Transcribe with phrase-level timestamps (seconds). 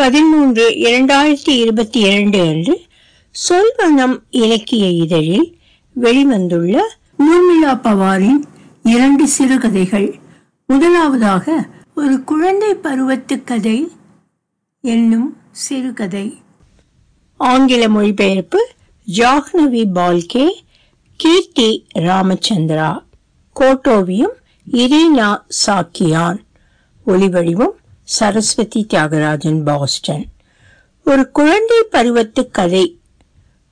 [0.00, 2.80] பதிமூன்று இரண்டாயிரத்தி இருபத்தி இரண்டு அன்று
[3.48, 5.58] சொல்வனம் இலக்கிய இதழில்
[6.00, 6.80] வெளிவந்துள்ள
[7.18, 8.42] ஊர்மிளா பவாரின்
[8.82, 10.18] இரண்டு சிறுகதைகள்.
[10.66, 13.88] முதலாவதாக ஒரு குழந்தை பருவத்து கதை
[14.80, 16.38] என்னும் சிறுகதை.
[17.36, 18.68] ஆங்கில மொழிபெயர்ப்பு
[19.16, 20.46] ஜாஹ்னவி பால்கே
[21.16, 23.02] கீர்த்தி ராமச்சந்திரா
[23.60, 24.36] கோட்டோவியம்
[24.72, 26.38] இரீனா சாக்கியான்.
[27.06, 27.78] ஒளிவடிவம்
[28.14, 30.24] சரஸ்வதி தியாகராஜன் பாஸ்டன்.
[31.04, 32.98] ஒரு குழந்தை பருவத்து கதை.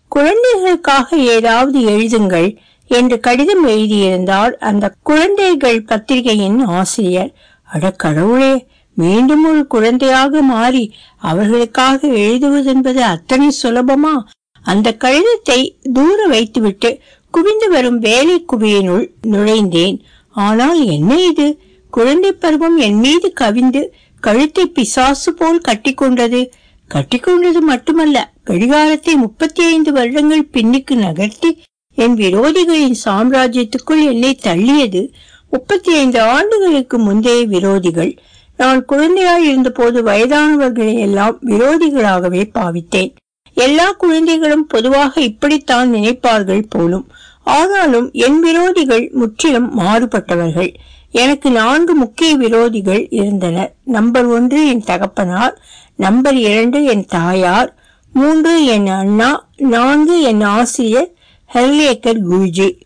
[0.08, 2.56] குழந்தைகளுக்காக ஏதாவது எழுதுங்கள்
[2.90, 7.34] என்று கடிதம் எழுதியிருந்தால் அந்த குழந்தைகள் பத்திரிகையின் ஆசிரியர்.
[7.64, 14.16] அட கடவுளே மீண்டும் ஒரு குழந்தையாக மாறி அவர்களுக்காக எழுதுவதென்பது அத்தனை சுலபமா?
[14.62, 15.60] அந்த கடிதத்தை
[15.92, 19.98] தூர வைத்துவிட்டு குவிந்து வரும் வேலை குவியினுள் நுழைந்தேன்.
[20.30, 21.48] ஆனால் என்ன இது?
[21.90, 23.82] குழந்தை பருவம் என் மீது கவிந்து
[24.20, 26.50] கழுத்தை பிசாசு போல் கட்டிக்கொண்டது.
[26.94, 31.62] கட்டிக்கொண்டது மட்டுமல்ல கடிகாரத்தை முப்பத்தி ஐந்து வருடங்கள் பின்னுக்கு நகர்த்தி
[31.94, 35.12] என் விரோதிகளின் சாம்ராஜ்யத்துக்குள் என்னை தள்ளியது.
[35.50, 38.16] முப்பத்தி ஐந்து ஆண்டுகளுக்கு முந்தைய விரோதிகள்.
[38.56, 43.14] நான் குழந்தையாய் இருந்தபோது வயதானவர்களை எல்லாம் விரோதிகளாகவே பாவித்தேன்.
[43.54, 47.06] எல்லா குழந்தைகளும் பொதுவாக இப்படித்தான் நினைப்பார்கள் போலும்.
[47.44, 50.74] ஆனாலும் என் விரோதிகள் முற்றிலும் மாறுபட்டவர்கள்.
[51.10, 55.60] எனக்கு நான்கு முக்கிய விரோதிகள் இருந்தனர் நம்பர் ஒன்று என் தகப்பனார்.
[55.96, 57.76] நம்பர் இரண்டு என் தாயார்.
[58.12, 59.48] மூன்று என் அண்ணா.
[59.56, 61.14] நான்கு என் ஆசிரியர்
[61.54, 62.80] ஹெர்லேக்கர் குருஜி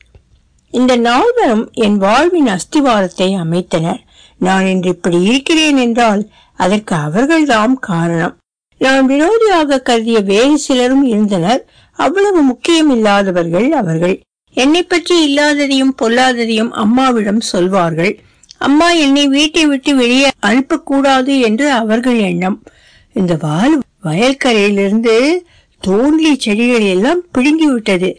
[0.71, 4.01] இந்த நால்வரும் என் வாழ்வின் அஸ்திவாரத்தை அமைத்தனர்.
[4.39, 8.37] நான் இன்று இப்படி இருக்கிறேன் என்றால் அதற்கு அவர்கள்தாம் காரணம்.
[8.79, 11.69] நான் விரோதியாக கருதிய வேறு சிலரும் இருந்தனர்.
[11.93, 14.21] அவ்வளவு முக்கியம் இல்லாதவர்கள் அவர்கள்.
[14.57, 18.13] என்னை பற்றி இல்லாததையும் பொல்லாததையும் அம்மாவிடம் சொல்வார்கள்.
[18.59, 22.59] அம்மா என்னை வீட்டை விட்டு வெளியே அனுப்பக்கூடாது என்று அவர்கள் எண்ணம்.
[23.13, 25.15] இந்த வால் வயல்கரையிலிருந்து
[25.83, 28.11] தோன்றி செடிகளை எல்லாம் பிடுங்கி விட்டது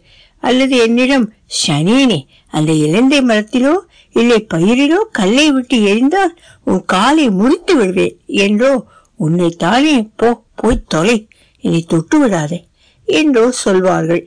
[0.43, 1.27] அல்லது என்னிடம்
[1.61, 2.19] சனியனே
[2.53, 3.73] அந்த இலந்தை மரத்திலோ
[4.15, 6.33] இல்லை பயிரிலோ கல்லை விட்டு எரிந்தால்
[6.63, 8.73] உன் காலை முறித்து விடுவேன் என்றோ
[9.19, 11.17] உன்னை தானே போ போய் தொலை
[11.63, 12.59] என்னை தொட்டு விடாதே
[13.07, 14.23] என்றோ சொல்வார்கள்.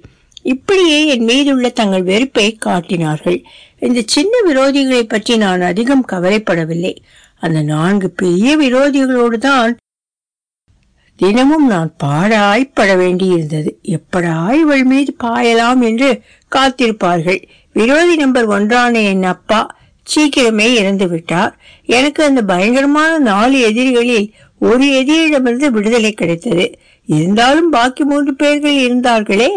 [0.46, 3.38] இப்படியே என் மீதுள்ள தங்கள் வெறுப்பை காட்டினார்கள்.
[3.78, 6.92] இந்த சின்ன விரோதிகளை பற்றி நான் அதிகம் கவலைப்படவில்லை.
[7.38, 9.72] அந்த நான்கு பெரிய விரோதிகளோடு தான்
[11.18, 13.70] தினமும் நான் பாடாய்ப்பட வேண்டியிருந்தது.
[13.96, 16.10] எப்படா இவள் மீது பாயலாம் என்று
[16.56, 17.40] காத்திருப்பார்கள்.
[17.72, 19.60] விரோதி நம்பர் ஒன்றான என் அப்பா
[20.06, 21.54] சீக்கிரமே இறந்து விட்டார்.
[21.98, 24.28] எனக்கு அந்த பயங்கரமான நாலு எதிரிகளில்
[24.58, 26.66] ஒரு எதிரிடமிருந்து விடுதலை கிடைத்தது.
[27.08, 29.50] இருந்தாலும் பாக்கி மூன்று பேர்கள் இருந்தார்களே.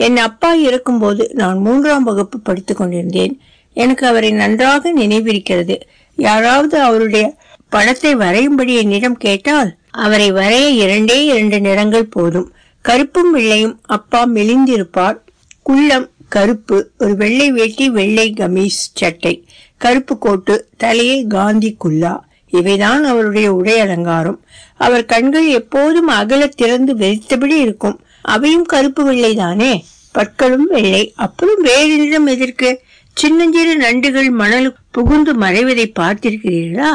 [0.00, 3.40] என் அப்பா இருக்கும்போது நான் மூன்றாம் வகுப்பு படித்துக் கொண்டிருந்தேன்.
[3.74, 5.80] எனக்கு அவரை நன்றாக நினைவிருக்கிறது.
[6.16, 7.34] யாராவது அவருடைய
[7.68, 12.52] படத்தை வரையும்படி என்னிடம் கேட்டால் அவரை வரைய இரண்டே இரண்டு நிறங்கள் போதும்.
[12.82, 15.18] கருப்பும் வெள்ளையும் அப்பா மெலிந்திருப்பார்.
[15.62, 19.46] குள்ளம் கருப்பு ஒரு வெள்ளை வேட்டி வெள்ளை கமீஸ் சட்டை.
[19.76, 22.24] கருப்பு கோட்டு தலையே காந்தி குல்லா.
[22.52, 24.40] இவைதான் அவருடைய உடை அலங்காரம்.
[24.76, 28.00] அவர் கண்கள் எப்போதும் அகல திறந்து வெறித்தபடி இருக்கும்.
[28.34, 29.72] அவையும் கருப்பு வெள்ளை தானே
[30.16, 31.02] பற்களும் வெள்ளை.
[31.16, 32.70] அப்புறம் வேறு நிறம் எதற்கு?
[33.16, 36.90] சின்னஞ்சிறு நண்டுகள் மணல் புகுந்து மறைவதை பார்த்திருக்கிறீர்களா?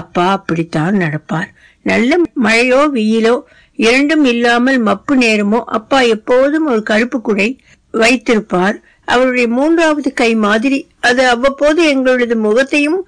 [0.00, 1.50] அப்பா அப்படித்தான் நடப்பார்.
[1.90, 3.34] நல்ல மழையோ வெயிலோ
[3.76, 7.48] இரண்டும் இல்லாமல் மப்பு நேரமோ அப்பா எப்போதும் ஒரு கருப்பு குடை
[7.94, 8.76] வைத்திருப்பார்.
[9.08, 10.78] அவருடைய மூன்றாவது கை மாதிரி.
[11.00, 13.00] அது அவ்வப்போது எங்களது முகத்தையும்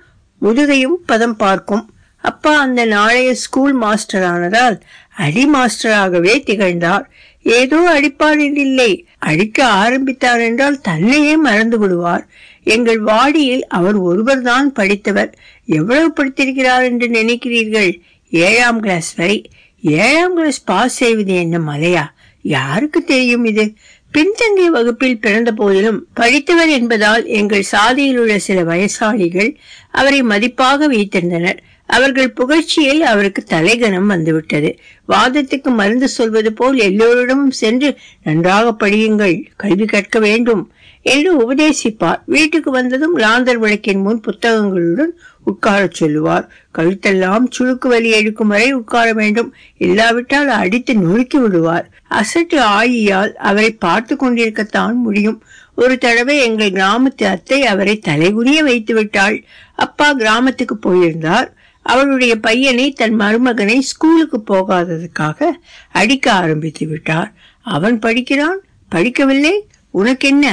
[0.43, 1.85] முதுகையும் பதம் பார்க்கும்.
[2.25, 4.77] அப்பா அந்த நாளைய ஸ்கூல் மாஸ்டர் ஆனதால்
[5.25, 7.05] அடி மாஸ்டராகவே திகழ்ந்தார்.
[7.47, 12.29] ஏதோ அடிப்பார் இல்லை அடிக்க ஆரம்பித்தார் என்றால் தன்னையே மறந்து விடுவார்.
[12.65, 15.39] எங்கள் வாடியில் அவர் ஒருவர்தான் படித்தவர்.
[15.67, 18.01] எவ்வளவு படித்திருக்கிறார் என்று நினைக்கிறீர்கள்?
[18.31, 19.51] ஏழாம் கிளாஸ் வரை.
[19.81, 22.05] ஏழாம் கிளாஸ் பாஸ் செய்வது என்ன மலையா?
[22.43, 23.75] யாருக்கு தெரியும் இது?
[24.13, 29.57] பின்தங்கிய வகுப்பில் பிறந்த போதிலும் படித்தவர் என்பதால் எங்கள் சாதியில் உள்ள சில வயசாளிகள்
[29.91, 31.59] அவரை மதிப்பாக வைத்திருந்தனர்.
[31.87, 34.79] அவர்கள் புகழ்ச்சியில் அவருக்கு தலைகணம் வந்துவிட்டது.
[35.09, 40.71] வாதத்துக்கு மருந்து சொல்வது போல் எல்லோரிடமும் சென்று நன்றாக படியுங்கள் கல்வி கற்க வேண்டும்
[41.03, 42.21] என்று உபதேசிப்பார்.
[42.27, 46.51] வீட்டுக்கு வந்ததும் லாந்தர் விளக்கின் முன் புத்தகங்களுடன் உட்காரச் சொல்லுவார்.
[46.79, 49.55] கழுத்தெல்லாம் சுழுக்கு வலி எடுக்கும் வரை உட்கார வேண்டும்.
[49.79, 51.91] இல்லாவிட்டால் அடித்து நொறுக்கி விடுவார்.
[52.11, 55.43] அசட்டு ஆயியால் அவரை பார்த்து கொண்டிருக்கத்தான் முடியும்.
[55.75, 59.45] ஒரு தடவை எங்கள் கிராமத்து அத்தை அவரை தலைகுனிய வைத்து விட்டாள்
[59.75, 61.55] அப்பா கிராமத்துக்கு போயிருந்தார்.
[61.87, 65.49] அவளுடைய பையனை தன் மருமகனை ஸ்கூலுக்கு போகாததுக்காக
[65.93, 67.31] அடிக்க ஆரம்பித்து விட்டார்.
[67.67, 68.61] அவன் படிக்கிறான்?
[68.95, 69.55] படிக்கவில்லை?
[69.95, 70.47] உனக்கென்ன?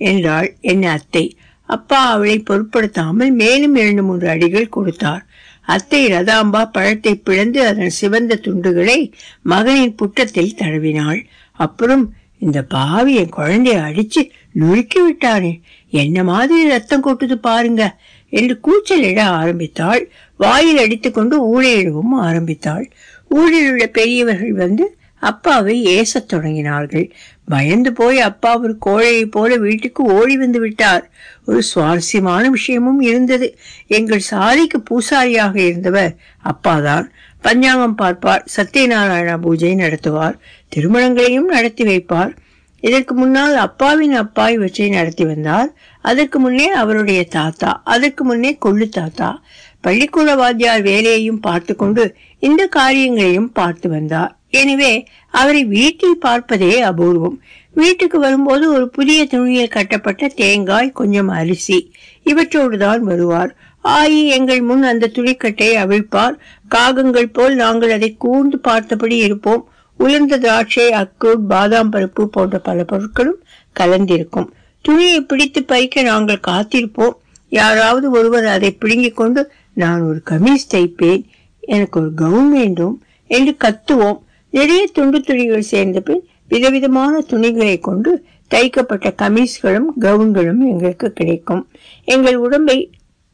[0.00, 1.24] என்றாள் என் அத்தை.
[1.68, 5.24] அப்பா அவளை பொருட்படுத்தாமல் மேலும் இரண்டு மூன்று அடிகள் கொடுத்தார்.
[5.66, 8.98] அத்தை ரதாம்பா பழத்தை பிளந்து அதன் சிவந்த துண்டுகளை
[9.42, 11.20] மகனின் புட்டத்தில் தடவினாள்.
[11.58, 12.04] அப்புறம்
[12.38, 14.22] இந்த பாவி என் குழந்தைய அடிச்சு
[14.58, 15.52] நுறுக்கி விட்டானே?
[15.90, 18.00] என்ன மாதிரி ரத்தம் கொட்டுது பாருங்க
[18.30, 20.10] என்று கூச்சலிட ஆரம்பித்தாள்.
[20.36, 22.90] வாயில் அடித்துக்கொண்டு ஊழையிடவும் ஆரம்பித்தாள்.
[23.28, 27.10] ஊழில் உள்ள பெரியவர்கள் வந்து அப்பாவை ஏசத் தொடங்கினார்கள்.
[27.46, 31.10] பயந்து போய் அப்பா ஒரு கோழையை போல வீட்டுக்கு ஓடி வந்து விட்டார்.
[31.46, 33.58] ஒரு சுவாரஸ்யமான விஷயமும் இருந்தது.
[33.86, 37.08] எங்கள் சாதிக்கு பூசாரியாக இருந்தவர் அப்பாதான்.
[37.40, 38.44] பஞ்சாங்கம் பார்ப்பார்.
[38.56, 40.38] சத்யநாராயண பூஜை நடத்துவார்.
[40.68, 42.36] திருமணங்களையும் நடத்தி வைப்பார்.
[42.82, 45.70] இதற்கு முன்னால் அப்பாவின் அப்பா இவற்றை நடத்தி வந்தார்.
[46.04, 49.30] அதற்கு முன்னே அவருடைய தாத்தா அதற்கு முன்னே கொள்ளு தாத்தா
[49.80, 52.04] பள்ளிக்கூட வாத்தியார் வேலையையும் பார்த்து கொண்டு
[52.38, 54.32] இந்த காரியங்களையும் பார்த்து வந்தார்.
[54.60, 54.92] எனவே
[55.30, 57.36] அவரை வீட்டில் பார்ப்பதே அபூர்வம்.
[57.74, 61.78] வீட்டுக்கு வரும்போது ஒரு புதிய துணியில் கட்டப்பட்ட தேங்காய் கொஞ்சம் அரிசி
[62.22, 63.50] இவற்றோடு தான் வருவார்.
[63.84, 66.34] ஆயி எங்கள் முன் அந்த துணிக்கட்டை அவிழ்ப்பார்.
[66.68, 69.62] காகங்கள் போல் நாங்கள் அதை கூர்ந்து பார்த்தபடி இருப்போம்.
[69.98, 73.40] உலர்ந்த திராட்சை அக்கு பாதாம் பருப்பு போன்ற பல பொருட்களும்
[73.80, 74.48] கலந்திருக்கும்.
[74.80, 77.16] துணியை பிடித்து பறிக்க நாங்கள் காத்திருப்போம்.
[77.48, 81.22] யாராவது ஒருவர் அதை பிடுங்கிக் கொண்டு நான் ஒரு கமீஸ் தைப்பேன்
[81.60, 84.18] எனக்கு ஒரு கவுன் வேண்டும் என்று கத்துவோம்.
[84.50, 88.24] நிறைய துண்டு துணிகள் சேர்ந்த பின் விதவிதமான துணிகளை கொண்டு
[88.54, 91.68] தைக்கப்பட்ட கமீஸ்களும் கவுன்களும் எங்களுக்கு கிடைக்கும்.
[92.04, 92.90] எங்கள் உடம்பை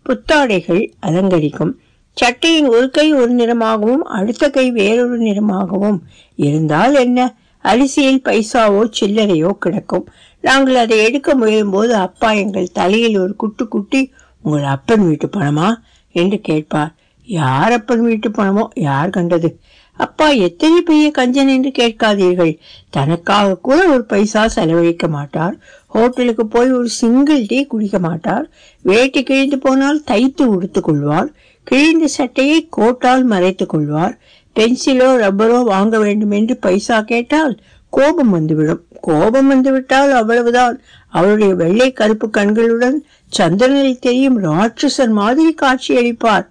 [0.07, 1.73] புத்தாடைகள் அலங்கரிக்கும்.
[2.17, 5.99] சட்டையின் ஒரு கை ஒரு நிறமாகவும் அடுத்த கை வேறொரு நிறமாகவும்
[6.37, 7.35] இருந்தால் என்ன?
[7.65, 10.07] அரிசியில் பைசாவோ சில்லறையோ கிடக்கும்.
[10.41, 14.13] நாங்கள் அதை எடுக்க முயலும் போது அப்பா எங்கள் தலையில் ஒரு குட்டு குட்டி
[14.43, 15.75] உங்கள் அப்பன் வீட்டு பணமா?
[16.13, 16.95] என்று கேட்பார்.
[17.25, 18.65] யார் அப்பன் வீட்டு பணமோ?
[18.75, 19.59] யார் கண்டது?
[19.97, 22.59] அப்பா எத்தனை பெரிய கஞ்சன் என்று கேட்காதீர்கள்.
[22.91, 25.57] தனக்காக கூட ஒரு பைசா செலவழிக்க மாட்டார்.
[25.87, 28.51] ஹோட்டலுக்கு போய் ஒரு சிங்கிள் டீ குடிக்க மாட்டார்.
[28.83, 31.33] வேட்டி கிழிந்து போனால் தைத்து உடுத்துக் கொள்வார்.
[31.65, 34.19] கிழிந்த சட்டையை கோட்டால் மறைத்துக் கொள்வார்.
[34.57, 37.59] பென்சிலோ ரப்பரோ வாங்க வேண்டும் என்று பைசா கேட்டால்
[37.91, 38.83] கோபம் வந்துவிடும்.
[39.01, 40.81] கோபம் வந்துவிட்டால் அவ்வளவுதான்.
[41.09, 46.47] அவருடைய வெள்ளை கருப்பு கண்களுடன் சந்திரனில் தெரியும் ராட்சசன் மாதிரி காட்சியளிப்பார்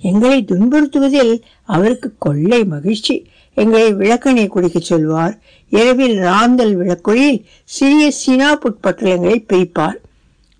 [0.00, 3.26] எங்களை துன்புறுத்துவதில் அவருக்கு கொள்ளை மகிழ்ச்சி.
[3.54, 5.38] எங்களை விளக்கணை குடிக்க சொல்வார்.
[5.68, 9.98] இரவில் ராந்தல் விளக்குழியில் சிறிய சினா புட்பட்டலங்களை பிரிப்பார்.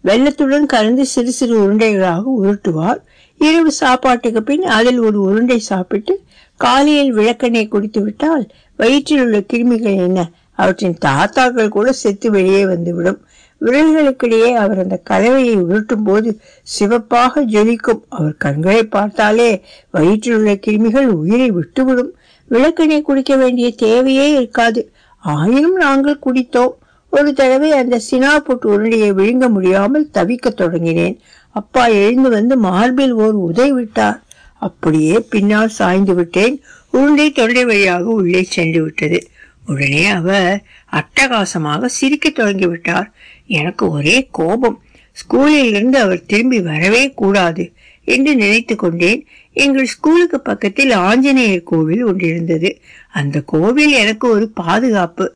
[0.05, 3.01] வெள்ளத்துடன் கலந்து சிறு சிறு உருண்டைகளாக உருட்டுவார்.
[3.43, 6.15] இரவு சாப்பாட்டுக்கு பின் அதில் ஒரு உருண்டை சாப்பிட்டு
[6.57, 8.45] காலையில் விளக்கெண்ணெய் குடித்து விட்டால்
[8.77, 10.31] வயிற்றில் உள்ள கிருமிகள் என்ன?
[10.53, 13.21] அவற்றின் தாத்தாக்கள் கூட செத்து வெளியே வந்துவிடும்.
[13.61, 16.31] விரல்களுக்கிடையே அவர் அந்த கலவையை உருட்டும் போது
[16.63, 18.03] சிவப்பாக ஜொலிக்கும்.
[18.09, 19.51] அவர் கண்களை பார்த்தாலே
[19.91, 22.13] வயிற்றில் உள்ள கிருமிகள் உயிரை விட்டுவிடும்.
[22.49, 24.93] விளக்கெண்ணெய் குடிக்க வேண்டிய தேவையே இருக்காது.
[25.19, 26.75] ஆயினும் நாங்கள் குடித்தோம்.
[27.11, 31.17] ஒரு தடவை அந்த சினாபுட் உருண்டையை விழுங்க முடியாமல் தவிக்க தொடங்கினேன்.
[31.53, 34.19] அப்பா எழுந்து வந்து மார்பில் ஓர் உதை விட்டார்.
[34.59, 36.57] அப்படியே பின்னால் சாய்ந்து விட்டேன்.
[36.91, 39.19] உருண்டை தொண்டை வழியாக உள்ளே சென்று விட்டது.
[39.67, 40.63] உடனே அவர்
[40.93, 43.09] அட்டகாசமாக சிரிக்க தொடங்கி விட்டார்.
[43.47, 44.79] எனக்கு ஒரே கோபம்.
[45.17, 47.65] ஸ்கூலில் இருந்து அவர் திரும்பி வரவே கூடாது
[48.05, 49.21] என்று நினைத்து கொண்டேன்.
[49.53, 52.71] எங்கள் ஸ்கூலுக்கு பக்கத்தில் ஆஞ்சநேயர் கோவில் ஒன்றிருந்தது
[53.13, 55.27] அந்த கோவில் எனக்கு ஒரு பாதுகாப்பு.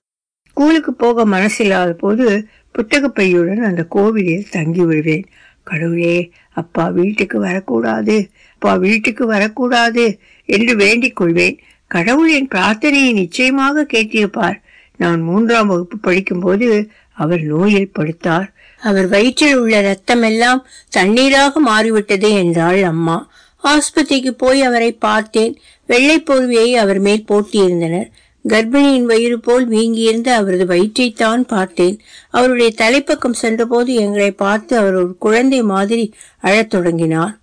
[0.50, 2.26] ஸ்கூலுக்கு போக மனசில்லாத போது
[2.70, 5.26] புத்தக பையுடன் அந்த கோவிலில் தங்கி விடுவேன்
[5.66, 6.18] கடவுளே
[6.54, 8.16] அப்பா வீட்டுக்கு வரக்கூடாது
[8.54, 10.04] அப்பா வீட்டுக்கு வரக்கூடாது
[10.48, 11.56] என்று வேண்டிக் கொள்வேன்.
[11.94, 14.58] கடவுள் என் பிரார்த்தனையை நிச்சயமாக கேட்டிருப்பார்.
[14.96, 16.68] நான் மூன்றாம் வகுப்பு படிக்கும்போது
[17.12, 18.46] அவர் நோயில் படுத்தார்.
[18.80, 20.60] அவர் வயிற்றில் உள்ள ரத்தம் எல்லாம்
[20.96, 23.16] தண்ணீராக மாறிவிட்டது என்றாள் அம்மா.
[23.64, 25.54] ஆஸ்பத்திரிக்கு போய் அவரை பார்த்தேன்.
[25.86, 28.08] வெள்ளை போர்வையை அவர் மேல் போட்டியிருந்தனர்.
[28.48, 32.00] கர்ப்பிணியின் வயிறு போல் வீங்கியிருந்த அவரது வயிற்றைத்தான் பார்த்தேன்.
[32.30, 37.38] அவருடைய தலைப்பக்கம் சென்றபோது எங்களை பார்த்து அவர் ஒரு குழந்தை மாதிரி அழத் தொடங்கினார்.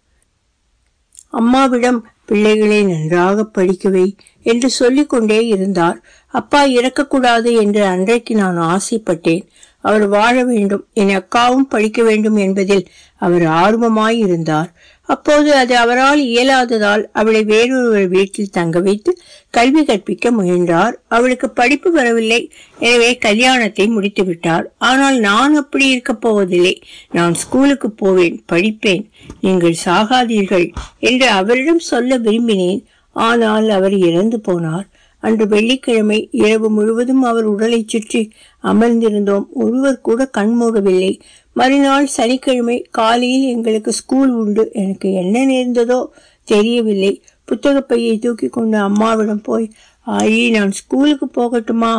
[1.29, 6.01] அம்மாவிடம் பிள்ளைகளை நன்றாக படிக்கவை என்று சொல்லிக்கொண்டே இருந்தார்.
[6.27, 9.47] அப்பா இறக்கக்கூடாது என்று அன்றைக்கு நான் ஆசைப்பட்டேன்.
[9.81, 10.87] அவர் வாழ வேண்டும்.
[10.93, 14.73] என் அக்காவும் படிக்க வேண்டும் என்பதில் அவர் ஆர்வமாய் இருந்தார்.
[15.13, 19.11] அப்போது அது அவரால் இயலாததால் அவளை வேறொருவர் வீட்டில் தங்க வைத்து
[19.57, 20.95] கல்வி கற்பிக்க முயன்றார்.
[21.15, 22.41] அவளுக்கு படிப்பு வரவில்லை.
[22.87, 24.65] எனவே கல்யாணத்தை முடித்து விட்டார்.
[24.91, 26.75] ஆனால் நான் அப்படி இருக்க போவதில்லை.
[27.11, 29.03] நான் ஸ்கூலுக்கு போவேன் படிப்பேன்.
[29.41, 30.67] நீங்கள் சாகாதீர்கள்
[31.11, 32.81] என்று அவரிடம் சொல்ல விரும்பினேன்.
[33.15, 34.87] ஆனால் அவர் இறந்து போனார்.
[35.23, 38.21] அன்று வெள்ளிக்கிழமை இரவு முழுவதும் அவர் உடலை சுற்றி
[38.63, 39.45] அமர்ந்திருந்தோம்.
[39.63, 41.11] ஒருவர் கூட கண் மூடவில்லை.
[41.53, 44.69] மறுநாள் சனிக்கிழமை காலையில் எங்களுக்கு ஸ்கூல் உண்டு.
[44.73, 45.99] எனக்கு என்ன நேர்ந்ததோ
[46.43, 47.21] தெரியவில்லை.
[47.47, 49.71] புத்தகப்பையை தூக்கி கொண்டு அம்மாவிடம் போய்
[50.07, 51.93] ஆயி நான் ஸ்கூலுக்கு போகட்டுமா?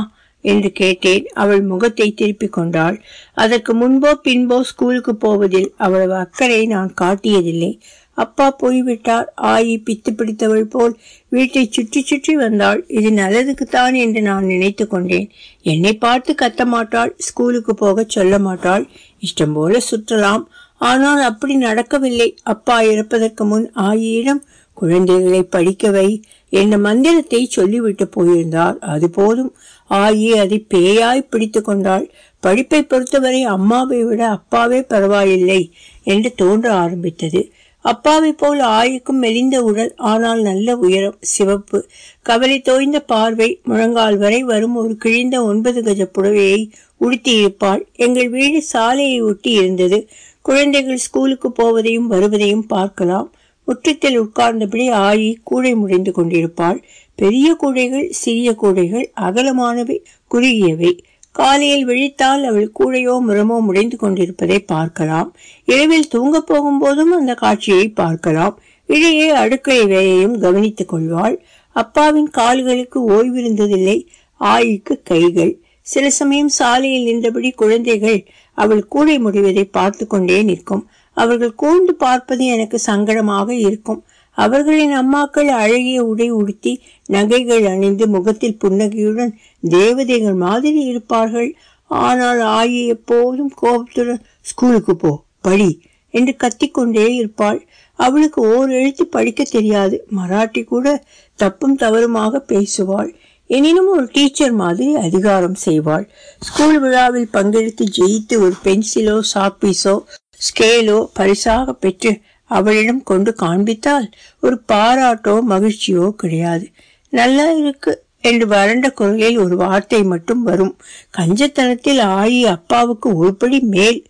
[0.44, 1.26] என்று கேட்டேன்.
[1.34, 3.02] அவள் முகத்தை திருப்பிக் கொண்டாள்.
[3.34, 7.80] அதற்கு முன்போ பின்போ ஸ்கூலுக்கு போவதில் அவ்வளவு அக்கறை நான் காட்டியதில்லை.
[8.14, 9.26] அப்பா போய்விட்டார்.
[9.42, 10.94] ஆயி பித்து பிடித்தவள் போல்
[11.28, 12.80] வீட்டை சுற்றி சுற்றி வந்தாள்.
[12.88, 15.28] இது நல்லதுக்குத்தான் என்று நான் நினைத்து கொண்டேன்.
[15.62, 17.12] என்னை பார்த்து கத்த மாட்டாள்.
[17.18, 18.84] ஸ்கூலுக்கு போக சொல்ல மாட்டாள்.
[19.22, 20.44] இஷ்டம் போல சுற்றலாம்.
[20.80, 22.28] ஆனால் அப்படி நடக்கவில்லை.
[22.42, 24.42] அப்பா இறப்பதற்கு முன் ஆயிடம்
[24.76, 26.08] குழந்தைகளை படிக்க வை
[26.52, 28.76] என்ற மந்திரத்தை சொல்லிவிட்டு போயிருந்தார்.
[28.78, 29.52] அது போதும்.
[29.90, 32.06] ஆயி அதை பேயாய் பிடித்து கொண்டாள்.
[32.40, 35.60] படிப்பை பொறுத்தவரை அம்மாவை விட அப்பாவே பரவாயில்லை
[36.04, 37.42] என்று தோன்ற ஆரம்பித்தது.
[37.84, 41.78] அப்பாவை போல் ஆயுக்கும் மெலிந்த உடல் ஆனால் நல்ல உயரம் சிவப்பு.
[42.22, 46.60] கவலை தோய்ந்த பார்வை முழங்கால் வரை வரும் ஒரு கிழிந்த ஒன்பது கஜ புடவையை
[47.00, 47.82] உடுத்தியிருப்பாள்.
[47.96, 49.98] எங்கள் வீடு சாலையை ஒட்டி இருந்தது.
[50.42, 53.28] குழந்தைகள் ஸ்கூலுக்கு போவதையும் வருவதையும் பார்க்கலாம்.
[53.68, 56.78] முற்றத்தில் உட்கார்ந்தபடி ஆயி கூடை முடிந்து கொண்டிருப்பாள்.
[57.18, 59.98] பெரிய கூடைகள் சிறிய கூடைகள் அகலமானவை
[60.30, 60.92] குறுகியவை.
[61.34, 65.28] காலையில் விழித்தால் அவள் கூடையோ முரமோ முடைந்து கொண்டிருப்பதை பார்க்கலாம்.
[65.68, 68.54] இரவில் தூங்க போகும்போதும் அந்த காட்சியை பார்க்கலாம்.
[68.88, 71.36] இடையே அடுக்கை வேலையும் கவனித்துக் கொள்வாள்.
[71.76, 73.98] அப்பாவின் கால்களுக்கு ஓய்விருந்ததில்லை
[74.40, 75.52] ஆயிக்கு கைகள்.
[75.86, 78.20] சில சமயம் சாலையில் நின்றபடி குழந்தைகள்
[78.58, 80.84] அவள் கூடை முடிவதை பார்த்து கொண்டே நிற்கும்.
[81.16, 84.00] அவர்கள் கூர்ந்து பார்ப்பது எனக்கு சங்கடமாக இருக்கும்.
[84.38, 86.72] அவர்களின் அம்மாக்கள் அழகிய உடை உடுத்தி
[87.06, 89.32] நகைகள் அணிந்து முகத்தில் புன்னகையுடன்
[89.68, 91.50] தேவதைகள் மாதிரி இருப்பார்கள்.
[91.90, 95.70] ஆனால் ஆயி எப்போதும் கோபத்துடன் ஸ்கூலுக்கு போ படி
[96.10, 97.60] என்று கத்திக்கொண்டே இருப்பாள்.
[97.98, 99.96] அவளுக்கு ஓர் எழுத்து படிக்க தெரியாது.
[100.16, 101.04] மராட்டி கூட
[101.34, 103.10] தப்பும் தவறுமாக பேசுவாள்.
[103.46, 106.04] எனினும் ஒரு டீச்சர் மாதிரி அதிகாரம் செய்வாள்.
[106.38, 109.94] ஸ்கூல் விழாவில் பங்கெடுத்து ஜெயித்து ஒரு பென்சிலோ சாப்பீஸோ
[110.40, 112.12] ஸ்கேலோ பரிசாக பெற்று
[112.50, 114.08] அவளிடம் கொண்டு காண்பித்தால்
[114.40, 116.66] ஒரு பாராட்டோ மகிழ்ச்சியோ கிடையாது.
[117.08, 117.92] நல்லா இருக்கு.
[118.30, 120.74] என்று வறண்ட குரலில் ஒரு வார்த்தை மட்டும் வரும்.
[121.18, 124.00] கஞ்சத்தனத்தில் ஆயி அப்பாவுக்கு ஒருபடி மேல்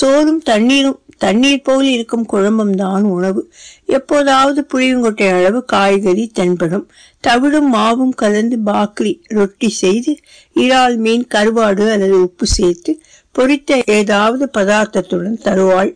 [0.00, 3.42] சோறும் தண்ணீரும் தண்ணீர் போல் இருக்கும் குழம்பும் தான் உணவு.
[3.96, 6.86] எப்போதாவது புளியங்கொட்டை அளவு காய்கறி தென்படும்.
[7.24, 10.12] தவிடும் மாவும் கலந்து பாக்ரி ரொட்டி செய்து
[10.56, 12.92] இறால் மீன் கருவாடு அல்லது உப்பு சேர்த்து
[13.34, 15.90] பொரித்த ஏதாவது பதார்த்தத்துடன் தருவாள்.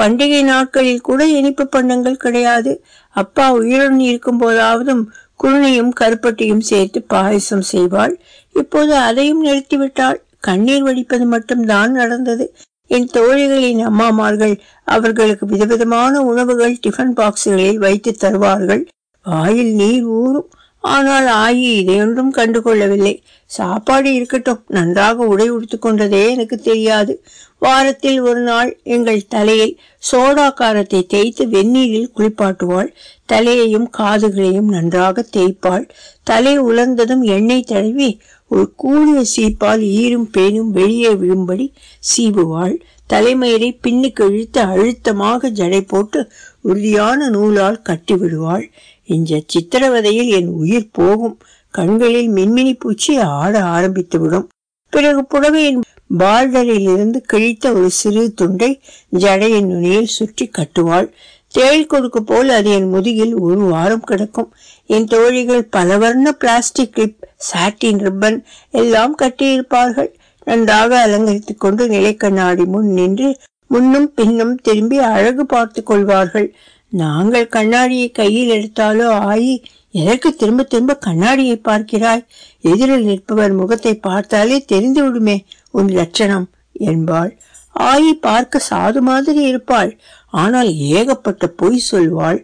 [0.00, 2.72] பண்டிகை நாட்களில் கூட இனிப்பு பண்டங்கள் கிடையாது.
[3.16, 5.02] அப்பா உயிருடன் இருக்கும் போதாவதும்
[5.42, 8.14] குருணையும் கருப்பட்டியும் சேர்த்து பாயசம் செய்வாள்.
[8.52, 10.20] இப்போது அதையும் நிறுத்திவிட்டாள்.
[10.40, 12.54] கண்ணீர் வடிப்பது மட்டும்தான் நடந்தது.
[12.86, 18.86] என் தோழிகளின் அம்மாமார்கள் அவர்களுக்கு விதவிதமான உணவுகள் டிஃபன் பாக்ஸுகளில் வைத்து தருவார்கள்.
[19.24, 20.50] வாயில் நீர் ஊறும்.
[20.84, 23.12] ஆனால் ஆயி இதையொன்றும் கண்டுகொள்ளவில்லை.
[23.50, 24.60] சாப்பாடு இருக்கட்டும்.
[24.68, 27.12] நன்றாக உடை உடுத்து கொண்டதே எனக்கு தெரியாது.
[27.58, 29.68] வாரத்தில் ஒரு நாள் எங்கள் தலையை
[30.10, 32.90] சோடா காரத்தை தேய்த்து வெந்நீரில் குளிப்பாட்டுவாள்.
[33.26, 35.84] தலையையும் காதுகளையும் நன்றாக தேய்ப்பாள்.
[36.22, 41.66] தலை உலர்ந்ததும் எண்ணெய் தடவி ஒரு கூடிய சீப்பால் ஈரும் பேனும் வெளியே விழும்படி
[42.10, 42.76] சீவுவாள்.
[43.12, 46.20] தலைமயிரை பின்னுக்கு இழுத்து அழுத்தமாக ஜடை போட்டு
[46.60, 48.66] உறுதியான நூலால் கட்டி விடுவாள்.
[49.04, 51.38] இந்த சித்திரவதையில் என் உயிர் போகும்.
[51.70, 54.48] கண்களில் மின்மினி பூச்சி ஆட ஆரம்பித்துவிடும்.
[54.90, 55.80] பிறகு புடவையின்
[56.18, 58.80] பால்டரில் இருந்து கிழித்த ஒரு சிறு துண்டை
[59.18, 61.08] ஜடையின் நுனியில் சுற்றி கட்டுவாள்.
[61.48, 64.54] தேள் கொடுக்கு போல் அது என் முதுகில் ஒரு வாரம் கிடக்கும்.
[64.86, 67.16] என் தோழிகள் பல வர்ண பிளாஸ்டிக் கிளிப்
[67.52, 70.12] சாட்டின் ரிப்பன் எல்லாம் கட்டியிருப்பார்கள்.
[70.44, 73.36] நன்றாக அலங்கரித்துக் கொண்டு நிலைக்கண்ணாடி முன் நின்று
[73.68, 76.54] முன்னும் பின்னும் திரும்பி அழகு பார்த்து கொள்வார்கள்.
[76.94, 79.54] நாங்கள் கண்ணாடியை கையில் எடுத்தாலோ ஆயி
[79.90, 82.22] எதற்கு திரும்ப திரும்ப கண்ணாடியை பார்க்கிறாய்.
[82.60, 85.36] எதிரில் நிற்பவர் முகத்தை பார்த்தாலே தெரிந்து விடுமே
[85.70, 87.32] உன் லட்சணம் என்பாள்.
[87.80, 89.92] ஆயி பார்க்க சாது மாதிரி இருப்பாள்.
[90.30, 92.40] ஆனால் ஏகப்பட்ட பொய் சொல்வாள்.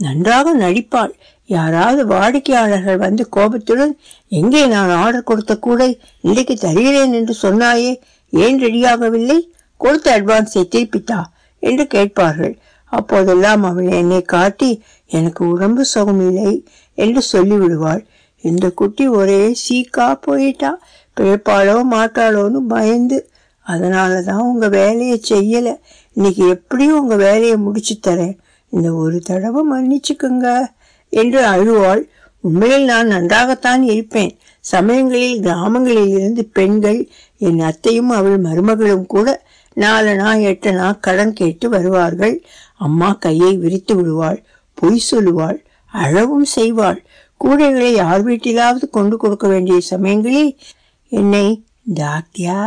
[0.00, 1.12] நன்றாக நடிப்பாள்.
[1.46, 3.92] யாராவது வாடிக்கையாளர்கள் வந்து கோபத்துடன்
[4.32, 7.92] எங்கே நான் ஆர்டர் கொடுத்த கூடை இன்றைக்கு தருகிறேன் என்று சொன்னாயே
[8.32, 9.38] ஏன் ரெடியாகவில்லை
[9.80, 11.20] கொடுத்த அட்வான்ஸை திருப்பித்தா?
[11.62, 12.54] என்று கேட்பார்கள்.
[12.92, 16.64] அப்போதெல்லாம் அவள் என்னை காட்டி எனக்கு உடம்பு சுகமில்லை
[16.94, 18.02] என்று சொல்லிவிடுவாள்.
[18.40, 20.80] இந்த குட்டி ஒரே சீக்கா போயிட்டா
[21.16, 23.30] பிழைப்பாளோ மாட்டாளோன்னு பயந்து.
[23.66, 25.74] அதனால தான் உங்கள் வேலையை செய்யலை.
[26.12, 28.36] இன்னைக்கு எப்படியும் உங்கள் வேலையை முடிச்சு தரேன்.
[28.68, 30.48] இந்த ஒரு தடவை மன்னிச்சுக்குங்க
[31.08, 32.02] என்று அழுவாள்.
[32.40, 34.38] உண்மையில் நான் நன்றாகத்தான் இருப்பேன்.
[34.60, 39.44] சமயங்களில் கிராமங்களில் இருந்து பெண்கள் என் அத்தையும் அவள் மருமகளும் கூட
[39.76, 42.44] நாலனா எட்டனா கடன் கேட்டு வருவார்கள்.
[42.80, 44.40] அம்மா கையை விரித்து விடுவாள்
[44.78, 45.58] பொய் சொல்லுவாள்
[45.92, 46.98] அழவும் செய்வாள்.
[47.40, 50.52] கூடைகளை யார் வீட்டிலாவது கொண்டு கொடுக்க வேண்டிய சமயங்களில்
[51.12, 51.46] என்னை
[52.00, 52.60] தாத்தியா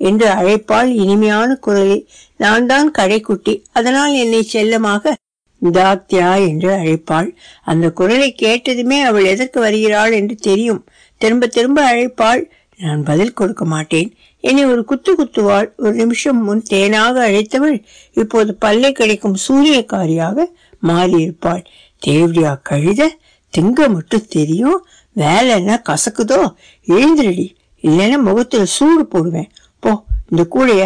[0.00, 2.04] என்று அழைப்பாள் இனிமையான குரலில்
[2.36, 5.14] நான் தான் கடைக்குட்டி அதனால் என்னை செல்லமாக
[5.62, 7.28] தாத்தியா என்று அழைப்பாள்.
[7.64, 10.82] அந்த குரலை கேட்டதுமே அவள் எதற்கு வருகிறாள் என்று தெரியும்.
[11.20, 12.42] திரும்ப திரும்ப அழைப்பாள்
[12.80, 14.10] நான் பதில் கொடுக்க மாட்டேன்.
[14.40, 20.44] என்னை ஒரு குத்து குத்துவாள் ஒரு நிமிஷம் முன் தேனாக அழைத்தவள் இப்போது பல்லை கிடைக்கும் சூரியக்காரியாக
[20.82, 21.64] மாறியிருப்பாள்.
[21.98, 23.08] தேவடியா கழுத
[23.52, 26.40] திங்க மட்டும் தெரியும் வேலை என்ன கசக்குதோ?
[26.86, 27.46] எழுந்திரடி
[27.82, 29.50] இல்லைன்னா முகத்துல சூடு போடுவேன்.
[29.80, 29.90] போ
[30.30, 30.82] இந்த கூடைய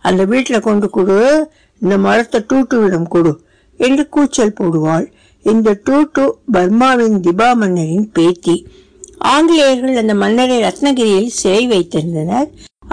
[0.00, 1.16] அந்த வீட்டுல கொண்டு கொடு
[1.78, 3.32] இந்த மரத்தை டூட்டுவிடம் கொடு
[3.76, 5.06] என்று கூச்சல் போடுவாள்.
[5.42, 8.66] இந்த டூட்டு பர்மாவின் திபா மன்னரின் பேத்தி.
[9.18, 12.48] ஆங்கிலேயர்கள் அந்த மன்னரை ரத்னகிரியில் சிறை வைத்திருந்தனர்.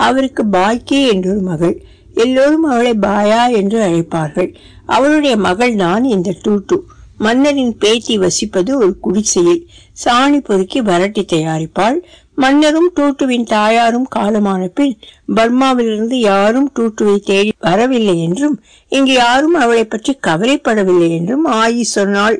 [0.08, 1.76] அவருக்கு பாக்கி என்றொரு மகள்.
[2.16, 4.50] எல்லோரும் அவளை பாயா என்று அழைப்பார்கள்.
[4.96, 6.78] அவளுடைய மகள் தான் இந்த டூட்டு
[7.18, 9.62] மன்னரின் பேத்தி வசிப்பது ஒரு குடிசையில்
[10.04, 11.98] சாணி பொறுக்கி வரட்டி தயாரிப்பாள்.
[12.36, 14.94] மன்னரும் டூட்டுவின் தாயாரும் காலமான பின்
[15.36, 18.56] பர்மாவிலிருந்து யாரும் டூட்டுவை தேடி வரவில்லை என்றும்
[18.92, 22.38] இங்கு யாரும் அவளை பற்றி கவலைப்படவில்லை என்றும் ஆயி சொன்னாள்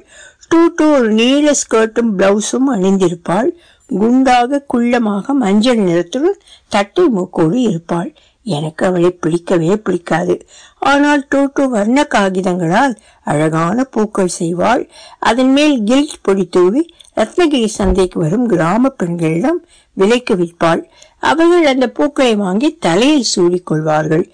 [0.52, 3.50] டூட்டு ஒரு நீல ஸ்கர்ட்டும் பிளவுஸும் அணிந்திருப்பாள்.
[3.98, 8.14] குண்டாக குள்ளமாக மஞ்சள் நிறத்தில் தட்டை மூக்கோடு இருப்பாள்.
[8.44, 10.36] எனக்கு அவளை பிடிக்கவே பிடிக்காது.
[10.80, 14.90] ஆனால் டூட்டு வர்ண காகிதங்களால் அழகான பூக்கள் செய்வாள்.
[15.20, 20.84] அதன் மேல் கில்ட் பொடி தூவி ரத்னகிரி சந்தைக்கு வரும் கிராம பெண்களிடம் விலைக்கு விற்பாள்.
[21.20, 24.26] அவர்கள் அந்த பூக்களை வாங்கி தலையில் சூடிக்கொள்வார்கள்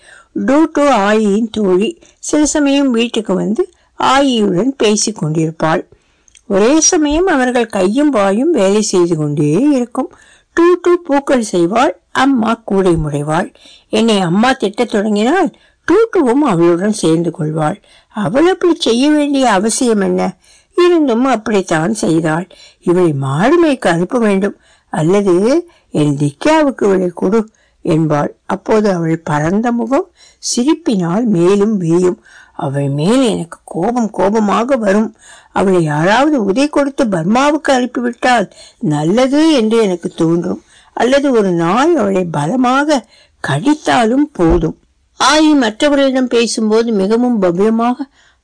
[0.45, 3.69] டூட்டு ஆயியின் தோழி சில சமயம் வீட்டுக்கு வந்து
[3.99, 5.83] ஆயியுடன் பேசிக் கொண்டிருப்பாள்.
[6.47, 10.11] ஒரே சமயம் அவர்கள் கையும் வாயும் வேலை செய்து கொண்டே இருக்கும்.
[10.53, 13.53] டூ டூ பூக்கள் செய்வாள் அம்மா கூடை முடைவாள்.
[13.89, 15.51] என்னை அம்மா திட்டத் தொடங்கினால்
[15.87, 17.81] டூட்டுவும் அவளுடன் சேர்ந்து கொள்வாள்.
[18.07, 20.37] அவள் அப்படி செய்ய வேண்டிய அவசியம் என்ன?
[20.75, 22.47] இருந்தும் அப்படித்தான் செய்தாள்.
[22.79, 24.57] இவளை மாடுமைக்கு அனுப்ப வேண்டும்.
[24.89, 27.49] அல்லது என் திக்காவுக்கு இவளை கொடு.
[27.93, 28.31] என்பாள்.
[28.45, 30.07] அப்போது அவள் பரந்த முகம்
[30.43, 32.19] சிரிப்பினால் மேலும் வீயும்
[32.65, 35.09] அவள் மேல் எனக்கு கோபம் கோபமாக வரும்.
[35.51, 38.47] அவளை யாராவது உதை கொடுத்து பர்மாவுக்கு அனுப்பிவிட்டால்
[38.93, 40.61] நல்லது என்று எனக்கு தோன்றும்.
[40.93, 42.99] அல்லது ஒரு நாய் அவளை பலமாக
[43.43, 44.77] கடித்தாலும் போதும்.
[45.19, 47.97] ஆயி மற்றவர்களிடம் பேசும்போது மிகவும் பவ்யமாக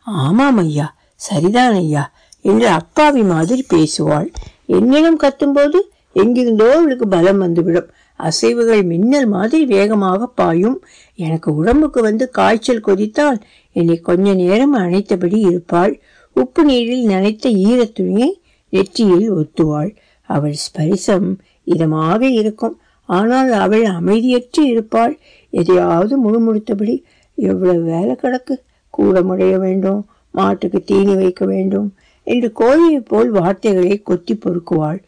[0.07, 0.87] ஆமாம் ஐயா
[1.27, 2.03] சரிதான் ஐயா
[2.45, 4.29] என்று அப்பாவி மாதிரி பேசுவாள்.
[4.77, 5.79] என்னிடம் கத்தும்போது
[6.15, 7.89] எங்கிருந்தோ அவளுக்கு பலம் வந்துவிடும்.
[8.21, 10.77] அசைவுகள் மின்னல் மாதிரி வேகமாக பாயும்.
[11.15, 13.39] எனக்கு உடம்புக்கு வந்து காய்ச்சல் கொதித்தால்
[13.73, 15.93] என்னை கொஞ்ச நேரம் அணைத்தபடி இருப்பாள்.
[16.35, 18.29] உப்பு நீரில் நனைத்த ஈரத்துணியை
[18.69, 19.95] நெற்றியில் ஒத்துவாள்.
[20.29, 21.27] அவள் ஸ்பரிசம்
[21.65, 22.75] இதமாக இருக்கும்.
[23.09, 25.19] ஆனால் அவள் அமைதியற்று இருப்பாள்.
[25.49, 26.95] எதையாவது முழுமுழுத்தபடி
[27.35, 28.55] எவ்வளவு வேலை கிடக்கு?
[28.89, 31.87] கூட முடைய வேண்டும் மாட்டுக்கு தீனி வைக்க வேண்டும்
[32.23, 34.99] என்று கோழியைப் போல் வார்த்தைகளை கொத்தி பொறுக்குவாள்.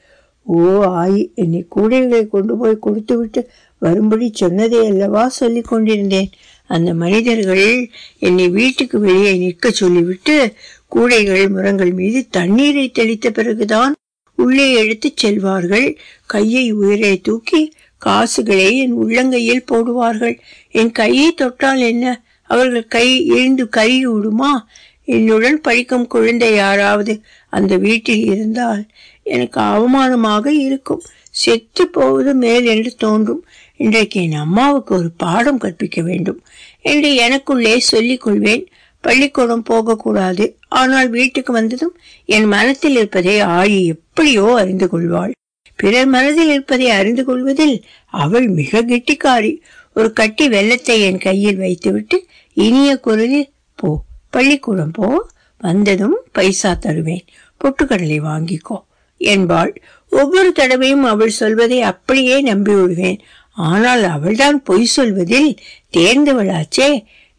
[0.46, 6.30] ஓ ஆயி என்னை கூடைகளை கொண்டு போய் கொடுத்துவிட்டு வரும்படி சொன்னதே அல்லவா சொல்லி கொண்டிருந்தேன்.
[6.66, 10.54] அந்த மனிதர்கள் என்னை வீட்டுக்கு வெளியே நிற்க சொல்லிவிட்டு
[10.88, 13.96] கூடைகள் முரங்கள் மீது தண்ணீரை தெளித்த பிறகுதான்
[14.36, 15.98] உள்ளே எடுத்துச் செல்வார்கள்.
[16.26, 20.40] கையை உயிரை தூக்கி காசுகளை என் உள்ளங்கையில் போடுவார்கள்.
[20.72, 22.24] என் கையை தொட்டால் என்ன?
[22.44, 24.68] அவர்கள் கை எழுந்து கருகி விடுமா
[25.06, 28.86] என்னுடன் படிக்கும் குழந்தை யாராவது அந்த வீட்டில் இருந்தால்
[29.24, 31.02] எனக்கு அவமானமாக இருக்கும்.
[31.30, 33.46] செத்து போவது மேல் என்று தோன்றும்.
[33.76, 36.44] இன்றைக்கு என் அம்மாவுக்கு ஒரு பாடம் கற்பிக்க வேண்டும்.
[36.82, 38.68] என்று எனக்குள்ளே சொல்லிக் கொள்வேன்.
[39.02, 40.58] பள்ளிக்கூடம் போகக்கூடாது.
[40.68, 45.32] ஆனால் வீட்டுக்கு வந்ததும் என் மனத்தில் இருப்பதை ஆழி எப்படியோ அறிந்து கொள்வாள்.
[45.76, 49.58] பிறர் மனதில் இருப்பதை அறிந்து கொள்வதில் அவள் மிக கெட்டிக்காரி.
[49.94, 55.28] ஒரு கட்டி வெள்ளத்தை என் கையில் வைத்துவிட்டு இனிய குரலில் போ பள்ளிக்கூடம் போ.
[55.58, 57.26] வந்ததும் பைசா தருவேன்.
[57.62, 58.84] பொட்டுக்கடலை வாங்கிக்கோ.
[59.24, 59.72] என்பாள்.
[60.12, 63.20] ஒவ்வொரு தடவையும் அவள் சொல்வதை அப்படியே நம்பி விடுவேன்
[63.58, 65.52] ஆனால் அவள்தான் பொய் சொல்வதில்
[65.98, 66.90] தேர்ந்தவளாச்சே.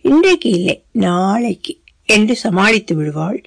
[0.04, 1.74] இன்றைக்கு இல்லை நாளைக்கு
[2.08, 3.38] என்று சமாளித்து விடுவாள்.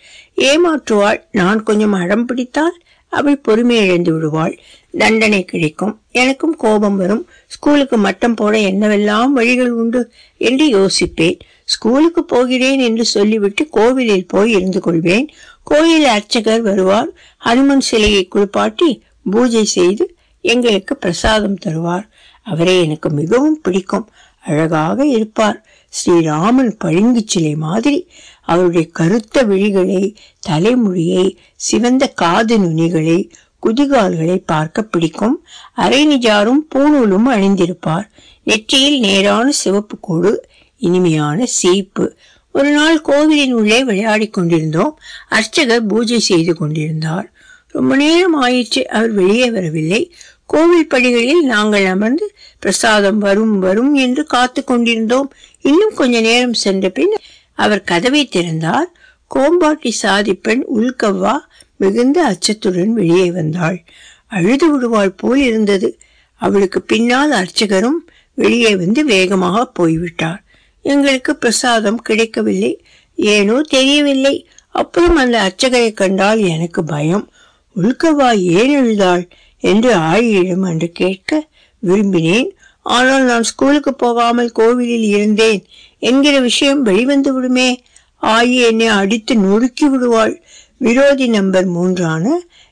[0.41, 1.19] ஏமாற்றுவாள்.
[1.31, 2.77] நான் கொஞ்சம் அடம் பிடித்தால்
[3.13, 4.55] அவள் பொறுமை இழந்து விடுவாள்.
[4.97, 5.93] தண்டனை கிடைக்கும்.
[6.11, 7.23] எனக்கும் கோபம் வரும்.
[7.47, 10.01] ஸ்கூலுக்கு மட்டம் போட என்னவெல்லாம் வழிகள் உண்டு
[10.41, 11.37] என்று யோசிப்பேன்.
[11.65, 15.27] ஸ்கூலுக்கு போகிறேன் என்று சொல்லிவிட்டு கோவிலில் போய் இருந்து கொள்வேன்
[15.69, 17.09] கோயில் அர்ச்சகர் வருவார்.
[17.45, 22.05] ஹனுமன் சிலையை குளிப்பாட்டி பூஜை செய்து எங்களுக்கு பிரசாதம் தருவார்.
[22.43, 24.09] அவரே எனக்கு மிகவும் பிடிக்கும்.
[24.45, 25.65] அழகாக இருப்பார்.
[25.89, 28.07] ஸ்ரீராமன் பளிங்கு சிலை மாதிரி.
[28.41, 33.31] அவருடைய கருத்த விழிகளை தலைமுடியை சிவந்த காது நுனிகளை
[33.65, 35.45] குதிகால்களை பார்க்க பிடிக்கும்.
[35.75, 38.09] அரை நிஜாரும் பூணூலும் அணிந்திருப்பார்.
[38.43, 40.45] நெற்றியில் நேரான சிவப்பு கோடு
[40.77, 42.15] இனிமையான சீப்பு.
[42.51, 44.99] ஒரு நாள் கோவிலின் உள்ளே விளையாடிக் கொண்டிருந்தோம்.
[45.29, 47.31] அர்ச்சகர் பூஜை செய்து கொண்டிருந்தார்.
[47.67, 50.13] ரொம்ப நேரம் ஆயிற்று அவர் வெளியே வரவில்லை.
[50.45, 55.33] கோவில் படிகளில் நாங்கள் அமர்ந்து பிரசாதம் வரும் வரும் என்று காத்து கொண்டிருந்தோம்.
[55.61, 57.15] இன்னும் கொஞ்ச நேரம் சென்ற பின்
[57.53, 58.91] அவர் கதவை திறந்தார்.
[59.35, 61.37] கோம்பாட்டி சாதிப்பெண் உள்கவ்வா
[61.75, 63.83] மிகுந்த அச்சத்துடன் வெளியே வந்தாள்.
[64.27, 65.99] அழுது விடுவாள் போல் இருந்தது.
[66.35, 67.99] அவளுக்கு பின்னால் அர்ச்சகரும்
[68.33, 70.43] வெளியே வந்து வேகமாக போய்விட்டார்.
[70.87, 72.71] எங்களுக்கு பிரசாதம் கிடைக்கவில்லை.
[73.17, 74.35] ஏனோ தெரியவில்லை.
[74.75, 77.25] அப்புறம் அந்த அர்ச்சகரை கண்டால் எனக்கு பயம்.
[77.75, 79.23] உள்கவா ஏன் எழுதாள்
[79.63, 81.39] என்று ஆழியிடம் அன்று கேட்க
[81.83, 82.49] விரும்பினேன்.
[82.85, 85.61] ஆனால் நான் ஸ்கூலுக்கு போகாமல் கோவிலில் இருந்தேன்.
[85.99, 87.69] என்கிற விஷயம் வெளிவந்து விடுமே.
[88.21, 90.35] ஆயி என்னை அடித்து நொறுக்கி விடுவாள்.
[90.77, 92.25] விரோதி நம்பர் மூன்றான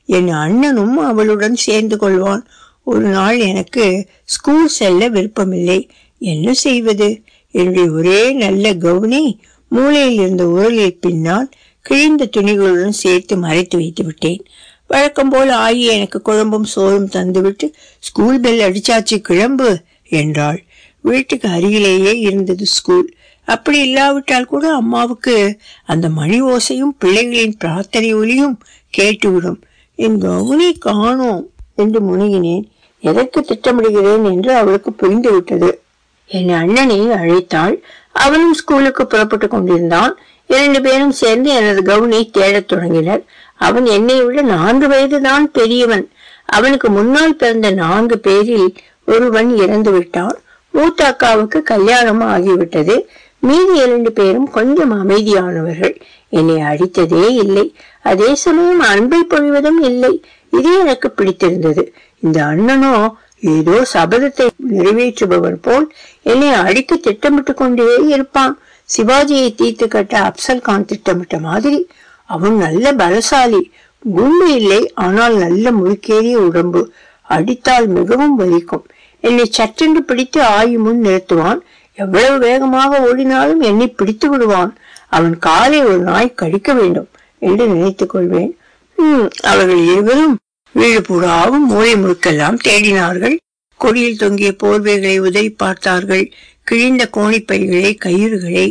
[0.08, 2.42] என் அண்ணனும் அவளுடன் சேர்ந்து கொள்வான்.
[2.84, 3.84] ஒரு நாள் எனக்கு
[4.24, 5.80] ஸ்கூல் செல்ல விருப்பமில்லை.
[6.22, 7.08] என்ன செய்வது?
[7.56, 9.22] என்னுடைய ஒரே நல்ல கவுனி
[9.68, 11.48] மூலையில் இருந்த உரலில் பின்னால்
[11.84, 14.42] கிழிந்த துணிகளுடன் சேர்த்து மறைத்து வைத்து விட்டேன்.
[14.86, 17.66] வழக்கம் போல் ஆகி எனக்கு குழம்பும் சோறும் தந்துவிட்டு
[17.98, 19.70] ஸ்கூல் பெல் அடிச்சாச்சு கிளம்பு
[20.10, 20.60] என்றாள்.
[21.00, 23.08] வீட்டுக்கு அருகிலேயே இருந்தது ஸ்கூல்.
[23.48, 25.34] அப்படி இல்லாவிட்டால் கூட அம்மாவுக்கு
[25.84, 28.56] அந்த மணி ஓசையும் பிள்ளைகளின் பிரார்த்தனை ஒலியும்
[28.96, 29.60] கேட்டுவிடும்.
[29.98, 31.44] என் கவுனி காணோம்
[31.76, 32.64] என்று முனகினேன்
[33.02, 34.24] எதற்கு திட்டமிடுகிறேன்?
[34.32, 35.70] என்று அவளுக்கு புரிந்துவிட்டது.
[36.26, 37.80] என் அண்ணனை அழைத்தாள்.
[38.12, 40.18] அவனும் ஸ்கூலுக்கு புறப்பட்டு கொண்டிருந்தான்.
[40.46, 43.24] இரண்டு பேரும் சேர்ந்து எனது கவுனை தேடத் தொடங்கினர்.
[43.56, 46.10] அவன் என்னை விட நான்கு வயதுதான் பெரியவன்.
[46.46, 48.74] அவனுக்கு முன்னால் பிறந்த நான்கு பேரில்
[49.06, 50.38] ஒருவன் இறந்து விட்டான்.
[50.72, 53.02] மூத்த அக்காவுக்கு கல்யாணம் ஆகிவிட்டது.
[53.38, 56.00] மீதி இரண்டு பேரும் கொஞ்சம் அமைதியானவர்கள்.
[56.28, 57.74] என்னை அடித்ததே இல்லை.
[58.02, 60.24] அதே சமயம் அன்பை பொழிவதும் இல்லை.
[60.50, 61.94] இது எனக்கு பிடித்திருந்தது.
[62.20, 63.10] இந்த அண்ணனோ
[63.42, 65.86] ஏதோ சபதத்தை நிறைவேற்றுபவர் போல்
[66.22, 68.54] என்னை அடிக்க திட்டமிட்டு கொண்டே இருப்பான்.
[68.88, 71.88] சிவாஜியை தீர்த்து கட்ட அப்சல் கான் திட்டமிட்ட மாதிரி.
[72.24, 73.62] அவன் நல்ல பலசாலி.
[74.14, 76.82] குண்டு இல்லை ஆனால் நல்ல முறுக்கேறிய உடம்பு.
[77.22, 78.84] அடித்தால் மிகவும் வலிக்கும்.
[79.20, 81.60] என்னை சற்றென்று பிடித்து ஆயு முன் நிறுத்துவான்.
[81.98, 84.72] எவ்வளவு வேகமாக ஓடினாலும் என்னை பிடித்து விடுவான்.
[85.08, 88.52] அவன் காலை ஒரு நாய் கடிக்க வேண்டும் என்று நினைத்துக் கொள்வேன்.
[89.42, 90.36] அவர்கள் இருவரும்
[90.76, 93.36] வீடு பூராவும் மூலை முழுக்கெல்லாம் தேடினார்கள்.
[93.80, 96.24] கொடியில் தொங்கிய போர்வைகளை உதறி பார்த்தார்கள்.
[96.62, 98.66] கிழிந்த கோணிப்பைகளை கயிறுகளை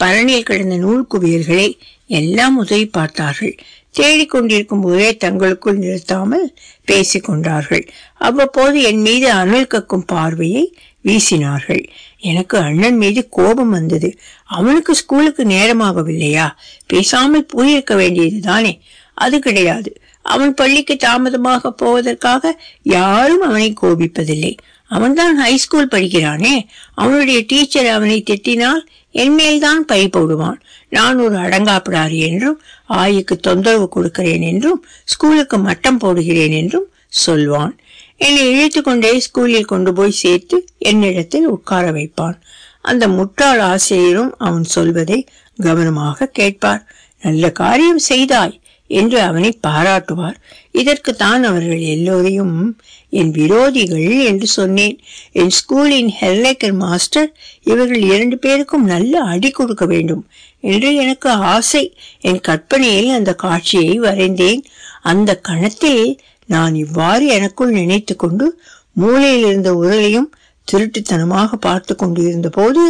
[0.00, 1.68] பரணியில் கிடந்த நூல் குவியல்களை
[2.06, 3.54] எல்லாம் உதவி பார்த்தார்கள்.
[3.98, 6.46] தேடிக்கொண்டிருக்கும் போதே தங்களுக்குள் நிறுத்தாமல்
[6.84, 7.84] பேசிக் கொண்டார்கள்.
[8.18, 10.64] அவ்வப்போது என் மீது அனல் கக்கும் பார்வையை
[11.04, 11.82] வீசினார்கள்.
[12.20, 14.10] எனக்கு அண்ணன் மீது கோபம் வந்தது.
[14.44, 16.46] அவனுக்கு ஸ்கூலுக்கு நேரமாகவில்லையா?
[16.86, 18.72] பேசாமல் போயிருக்க வேண்டியது தானே
[19.14, 19.90] அது கிடையாது.
[20.22, 24.56] அவன் பள்ளிக்கு தாமதமாக போவதற்காக யாரும் அவனை கோபிப்பதில்லை.
[24.86, 26.66] அவன்தான் ஹைஸ்கூல் படிக்கிறானே.
[26.94, 30.60] அவனுடைய டீச்சர் அவனை திட்டினால் என் மேல்தான் பை போடுவான்.
[30.88, 37.78] நான் ஒரு அடங்காப்பிடாரி என்றும் ஆய்க்கு தொந்தரவு கொடுக்கிறேன் என்றும் ஸ்கூலுக்கு மட்டம் போடுகிறேன் என்றும் சொல்வான்.
[38.16, 42.40] என்னை இழுத்து கொண்டே ஸ்கூலில் கொண்டு போய் சேர்த்து என்னிடத்தில் உட்கார வைப்பான்.
[42.80, 45.26] அந்த முட்டாள் ஆசிரியரும் அவன் சொல்வதை
[45.56, 46.92] கவனமாக கேட்பார்.
[47.22, 48.60] நல்ல காரியம் செய்தாய்.
[48.88, 50.36] என்று அவனை பாராட்டுவார்.
[50.72, 52.78] இதற்கு தான் அவர்கள் எல்லோரையும்
[53.10, 54.96] என் விரோதிகள் என்று சொன்னேன்.
[55.32, 57.30] என் ஸ்கூலின் ஹெர்லேக்கர் மாஸ்டர்
[57.62, 60.26] இவர்கள் இரண்டு பேருக்கும் நல்ல அடி கொடுக்க வேண்டும்
[60.60, 61.84] என்று எனக்கு ஆசை.
[62.20, 64.62] என் கற்பனையில் அந்த காட்சியை வரைந்தேன்.
[65.02, 68.60] அந்த கணத்தில் நான் இவ்வாறு எனக்குள் நினைத்து கொண்டு
[68.92, 70.28] மூலையில் இருந்த உரலையும்
[70.68, 72.82] திருட்டுத்தனமாக பார்த்து கொண்டிருந்த போது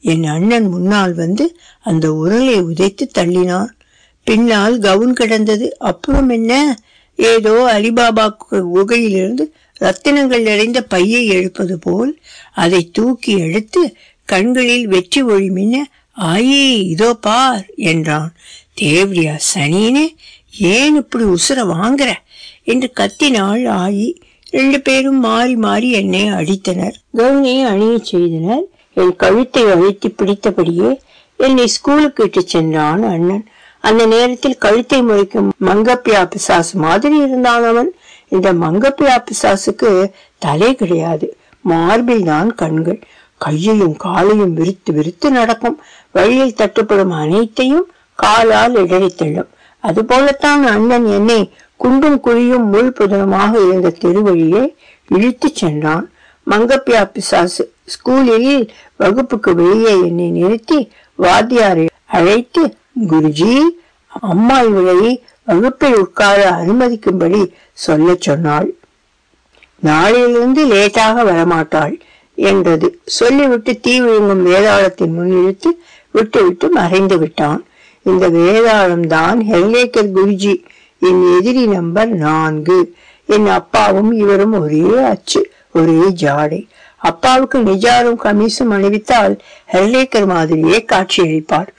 [0.00, 1.44] என் அண்ணன் முன்னால் வந்து
[1.80, 3.70] அந்த உரலை உதைத்து தள்ளினான்.
[4.30, 5.78] பின்னால் கவுன் கிடந்தது.
[5.78, 6.78] அப்புறம் என்ன?
[7.16, 12.18] ஏதோ அலிபாபா கு- குகையிலிருந்து ரத்தினங்கள் நிறைந்த பையை எடுப்பது போல்
[12.52, 15.90] அதை தூக்கி எடுத்து கண்களில் வெற்றி ஒளி மின்ன
[16.20, 18.34] ஆயே இதோ பார் என்றான்.
[18.80, 20.06] தேவ்ரியா சனினே
[20.58, 22.12] ஏன் இப்படி உசுர வாங்குற?
[22.64, 24.14] என்று கத்தினாள் ஆயி
[24.50, 26.94] ரெண்டு பேரும் மாறி மாறி என்னை அடித்தனர்.
[27.16, 28.62] கவுனை அணியச் செய்தனர்.
[28.94, 31.00] என் கழுத்தை அழுத்தி பிடித்தபடியே
[31.36, 33.46] என்னை ஸ்கூலுக்கு இட்டு சென்றான் அண்ணன்.
[33.80, 37.94] அந்த நேரத்தில் கழுத்தை முறைக்கும் மங்கப்பியா பிசாசு மாதிரி இருந்தான் அவன்.
[38.28, 41.36] இந்த மங்கப்பியா பிசாசுக்கு தலை கிடையாது.
[41.60, 43.00] மார்பில் தான் கண்கள்.
[43.36, 45.80] கையையும் காலையும் விரித்து விரித்து நடக்கும்.
[46.12, 49.48] வழியில் தட்டுப்படும் அனைத்தையும் காலால் இடறி தள்ளும்.
[49.80, 54.74] அதுபோலத்தான் அண்ணன் என்னை குண்டும் குழியும் முள் புதனமாக இருந்த தெருவழியை
[55.08, 56.10] இழுத்துச் சென்றான்.
[56.50, 63.54] மங்கப்பியா பிசாசு ஸ்கூலில் வகுப்புக்கு வெளியே என்னை நிறுத்தி வாத்தியாரை அழைத்து குருஜி
[64.08, 65.10] அம்மா இவளை
[65.44, 67.40] வகுப்பில் உட்கார அனுமதிக்கும்படி
[67.72, 68.68] சொல்ல சொன்னாள்.
[69.82, 71.94] நாளையிலிருந்து லேட்டாக வரமாட்டாள்
[72.34, 75.56] என்றது சொல்லிவிட்டு தீ விழுங்கும் வேதாளத்தின் முன்
[76.10, 77.66] விட்டுவிட்டு மறைந்து விட்டான்.
[78.02, 80.54] இந்த வேதாளம் தான் ஹெல்லேக்கர் குருஜி
[80.98, 82.94] என் எதிரி நம்பர் நான்கு.
[83.26, 85.40] என் அப்பாவும் இவரும் ஒரே அச்சு
[85.72, 86.60] ஒரே ஜாடை.
[86.98, 89.34] அப்பாவுக்கு நிஜாரும் கமிசும் அணிவித்தால்
[89.72, 91.70] ஹெல்லேக்கர் மாதிரியே காட்சியளிப்பார்.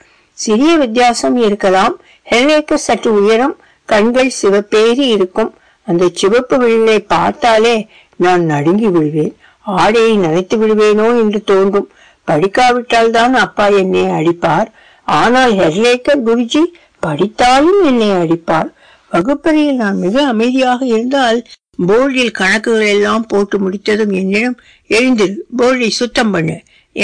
[0.44, 1.94] சிறிய வித்தியாசம் இருக்கலாம்.
[2.30, 3.54] ஹெர்லேக்கர் சற்று உயரம்
[3.88, 5.50] கண்கள் சிவப்பேறி இருக்கும்.
[5.86, 7.76] அந்த சிவப்பு விழிலை பார்த்தாலே
[8.24, 9.34] நான் நடுங்கி விடுவேன்
[9.66, 11.88] ஆடையை நனைத்து விடுவேனோ என்று தோன்றும்.
[12.28, 14.68] படிக்காவிட்டால் தான் அப்பா என்னை அடிப்பார்.
[15.08, 16.62] ஆனால் ஹெர்லேக்கர் குருஜி
[17.04, 18.70] படித்தாலும் என்னை அடிப்பார்.
[19.12, 21.38] வகுப்பறையில் நான் மிக அமைதியாக இருந்தால்
[21.88, 24.56] போர்டில் கணக்குகள் எல்லாம் போட்டு முடித்ததும் என்னிடம்
[24.96, 26.56] எழுந்திரு போர்டை சுத்தம் பண்ணு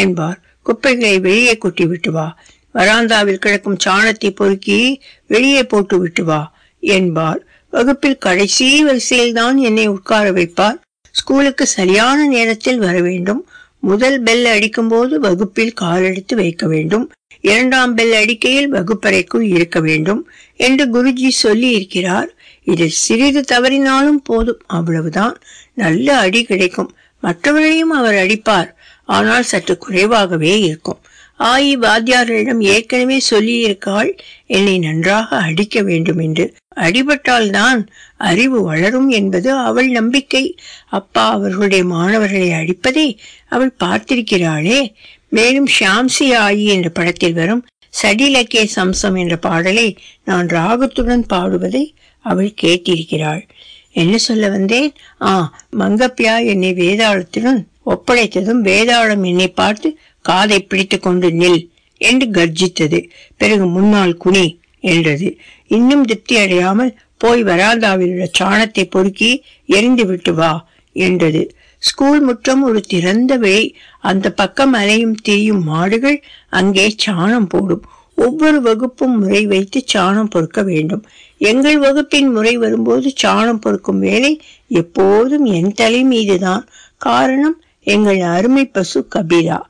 [0.03, 0.39] என்பார்.
[0.67, 2.27] குப்பைகளை வெளியே கொட்டி விட்டு வா.
[2.75, 6.41] வராந்தாவில் கிடக்கும் சாணத்தை பொறுக்கி வெளியே போட்டு விட்டு வா
[6.83, 7.41] என்பார்.
[7.71, 10.79] வகுப்பில் கடைசி வரிசையில் தான் என்னை உட்கார வைப்பார்.
[11.15, 13.49] ஸ்கூலுக்கு சரியான நேரத்தில் வர வேண்டும்.
[13.81, 17.11] முதல் பெல் அடிக்கும் போது வகுப்பில் காலெடுத்து வைக்க வேண்டும்.
[17.41, 20.23] இரண்டாம் பெல் அடிக்கையில் வகுப்பறைக்குள் இருக்க வேண்டும்
[20.57, 22.31] என்று குருஜி சொல்லி இருக்கிறார்
[22.65, 25.37] இதில் சிறிது தவறினாலும் போதும் அவ்வளவுதான்.
[25.75, 26.91] நல்ல அடி கிடைக்கும்.
[27.23, 28.69] மற்றவர்களையும் அவர் அடிப்பார்.
[29.09, 31.01] ஆனால் சற்று குறைவாகவே இருக்கும்.
[31.39, 36.55] ஆயி வாத்தியாரிடம் ஏற்கனவே சொல்லியிருக்காள் என்னை நன்றாக அடிக்க வேண்டும் என்று.
[36.77, 40.57] அடிபட்டால்தான் அறிவு வளரும் என்பது அவள் நம்பிக்கை.
[40.89, 44.95] அப்பா அவர்களுடைய மாணவர்களை அடிப்பதை அவள் பார்த்திருக்கிறாளே.
[45.29, 47.67] மேலும் ஷாம்சி ஆயி என்ற படத்தில் வரும்
[48.03, 53.49] சடிலக்கே சம்சம் என்ற பாடலை நான் ராகத்துடன் பாடுவதை அவள் கேட்டிருக்கிறாள்.
[53.93, 54.93] என்ன சொல்ல வந்தேன்?
[55.23, 61.63] ஆ மங்கப்பியா என்னை வேதாளத்துடன் ஒப்படைத்ததும் வேதாளம் என்னை பார்த்து காதை பிடித்து கொண்டு நில்
[62.01, 62.99] என்று கர்ஜித்தது.
[63.41, 64.47] பிறகு முன்னால் குனி
[64.85, 65.29] என்றது.
[65.77, 69.31] இன்னும் திருப்தி அடையாமல் போய் வராந்தாவிலுள்ள சாணத்தை பொறுக்கி
[69.69, 70.53] எரிந்து விட்டு வா
[70.97, 71.43] என்றது.
[71.83, 73.65] ஸ்கூல் முற்றம் ஒரு திறந்த வெளி
[74.11, 76.19] அந்த பக்கம் அலையும் திரியும் மாடுகள்
[76.59, 77.85] அங்கே சாணம் போடும்.
[78.19, 81.03] ஒவ்வொரு வகுப்பும் முறை வைத்து சாணம் பொறுக்க வேண்டும்.
[81.41, 84.33] எங்கள் வகுப்பின் முறை வரும்போது சாணம் பொறுக்கும் வேலை
[84.81, 86.65] எப்போதும் என் தலை மீதுதான்.
[87.07, 89.61] காரணம் எங்கள் அருமை பசு கபிலா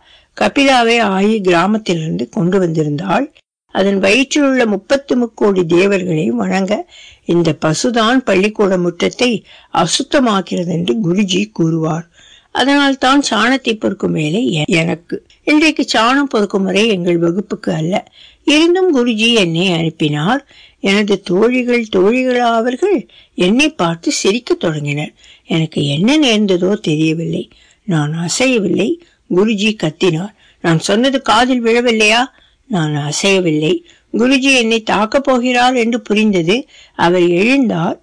[0.40, 3.26] கபிலாவை ஆயி கிராமத்திலிருந்து கொண்டு வந்திருந்தாள்.
[3.74, 6.90] அதன் வயிற்றில் உள்ள முப்பத்து முக்கோடி தேவர்களை வணங்க
[7.24, 9.42] இந்த பசுதான் பள்ளிக்கூட முற்றத்தை
[9.74, 12.06] அசுத்தமாக்கிறது என்று குருஜி கூறுவார்.
[12.50, 15.26] அதனால் தான் சாணத்தை பொறுக்கும் வேலை எனக்கு.
[15.44, 18.12] இன்றைக்கு சாணம் பொறுக்கும் முறை எங்கள் வகுப்புக்கு அல்ல.
[18.44, 20.46] இருந்தும் குருஜி என்னை அனுப்பினார்.
[20.80, 25.12] எனது தோழிகள் தோழிகளாவர்கள் என்னை பார்த்து சிரிக்கத் தொடங்கினர்.
[25.46, 27.50] எனக்கு என்ன நேர்ந்ததோ தெரியவில்லை.
[27.84, 28.90] நான் அசையவில்லை.
[29.34, 30.34] குருஜி கத்தினார்.
[30.62, 32.24] நான் சொன்னது காதில் விழவில்லையா?
[32.66, 33.82] நான் அசையவில்லை.
[34.12, 36.66] குருஜி என்னை தாக்கப் போகிறார் என்று புரிந்தது.
[36.94, 37.98] அவர் எழுந்தார்.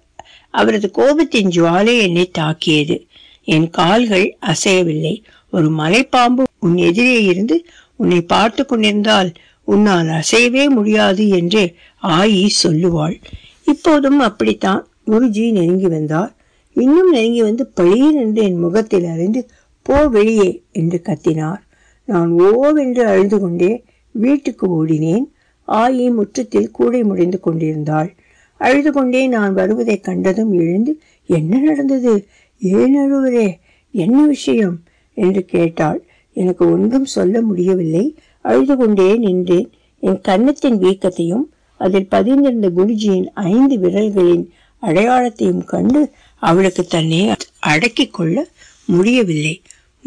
[0.50, 3.06] அவரது கோபத்தின் ஜுவாலை என்னை தாக்கியது.
[3.44, 5.22] என் கால்கள் அசையவில்லை.
[5.50, 9.32] ஒரு மலைப்பாம்பு உன் எதிரே இருந்து உன்னை பார்த்து கொண்டிருந்தால்
[9.64, 13.22] உன்னால் அசையவே முடியாது என்று ஆயி சொல்லுவாள்.
[13.64, 16.34] இப்போதும் அப்படித்தான் குருஜி நெருங்கி வந்தார்.
[16.72, 19.50] இன்னும் நெருங்கி வந்து பளீர் என்று என் முகத்தில் அறிந்து
[19.86, 21.60] போ வெளியே என்று கத்தினார்.
[22.04, 25.24] நான் ஓவென்று அழுது கொண்டே வீட்டுக்கு ஓடினேன்.
[25.68, 28.14] ஆயி முற்றத்தில் கூடை முடிந்து கொண்டிருந்தாள்.
[28.58, 32.26] அழுது கொண்டே நான் வருவதைக் கண்டதும் எழுந்து என்ன நடந்தது?
[32.58, 33.58] ஏன் அழுவரே
[33.90, 34.82] என்ன விஷயம்?
[35.14, 36.04] என்று கேட்டாள்.
[36.32, 38.16] எனக்கு ஒன்றும் சொல்ல முடியவில்லை.
[38.40, 39.70] அழுது கொண்டே நின்றேன்.
[39.98, 41.44] என் கன்னத்தின் வீக்கத்தையும்
[41.78, 44.46] அதில் பதிந்திருந்த குருஜியின் ஐந்து விரல்களின்
[44.82, 48.46] அடையாளத்தையும் கண்டு அவளுக்கு தன்னை அடக்கிக் கொள்ள
[48.84, 49.62] முடியவில்லை.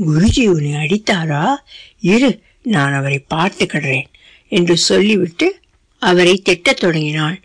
[0.05, 1.55] குருஜி உன்னை அடித்தாரா?
[1.99, 4.05] இரு நான் அவரை பார்த்துக்கிடுறேன்
[4.47, 5.55] என்று சொல்லிவிட்டு
[5.99, 7.39] அவரை திட்டத் தொடங்கினாள்.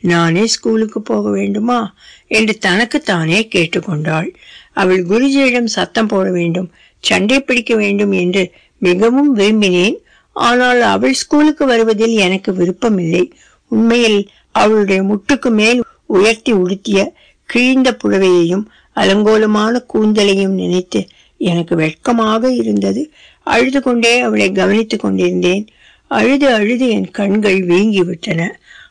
[0.00, 1.94] நானே ஸ்கூலுக்கு போக வேண்டுமா?
[2.26, 4.34] என்று தனக்குத்தானே கேட்டுக்கொண்டாள்.
[4.72, 9.96] அவள் குருஜியிடம் சத்தம் போட வேண்டும் சண்டை பிடிக்க வேண்டும் என்று மிகவும் விரும்பினேன்.
[10.32, 13.32] ஆனால் அவள் ஸ்கூலுக்கு வருவதில் எனக்கு விருப்பமில்லை.
[13.68, 18.64] உண்மையில் அவளுடைய முட்டுக்கு மேல் உயர்த்தி உடுத்திய கிழிந்த புடவையையும்
[18.96, 23.12] அலங்கோலமான கூந்தலையும் நினைத்து எனக்கு வெட்கமாக இருந்தது.
[23.42, 25.68] அழுது கொண்டே அவளை கவனித்துக் கொண்டிருந்தேன்.
[26.06, 28.50] அழுது அழுது என் கண்கள் வீங்கிவிட்டன.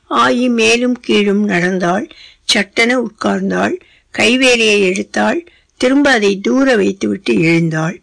[0.10, 2.10] ஆயி மேலும் கீழும் நடந்தாள்.
[2.44, 3.80] சட்டென உட்கார்ந்தாள்.
[4.18, 5.46] கைவேலியை எடுத்தாள்.
[5.78, 8.02] திரும்ப அதை தூர வைத்துவிட்டு எழுந்தாள்.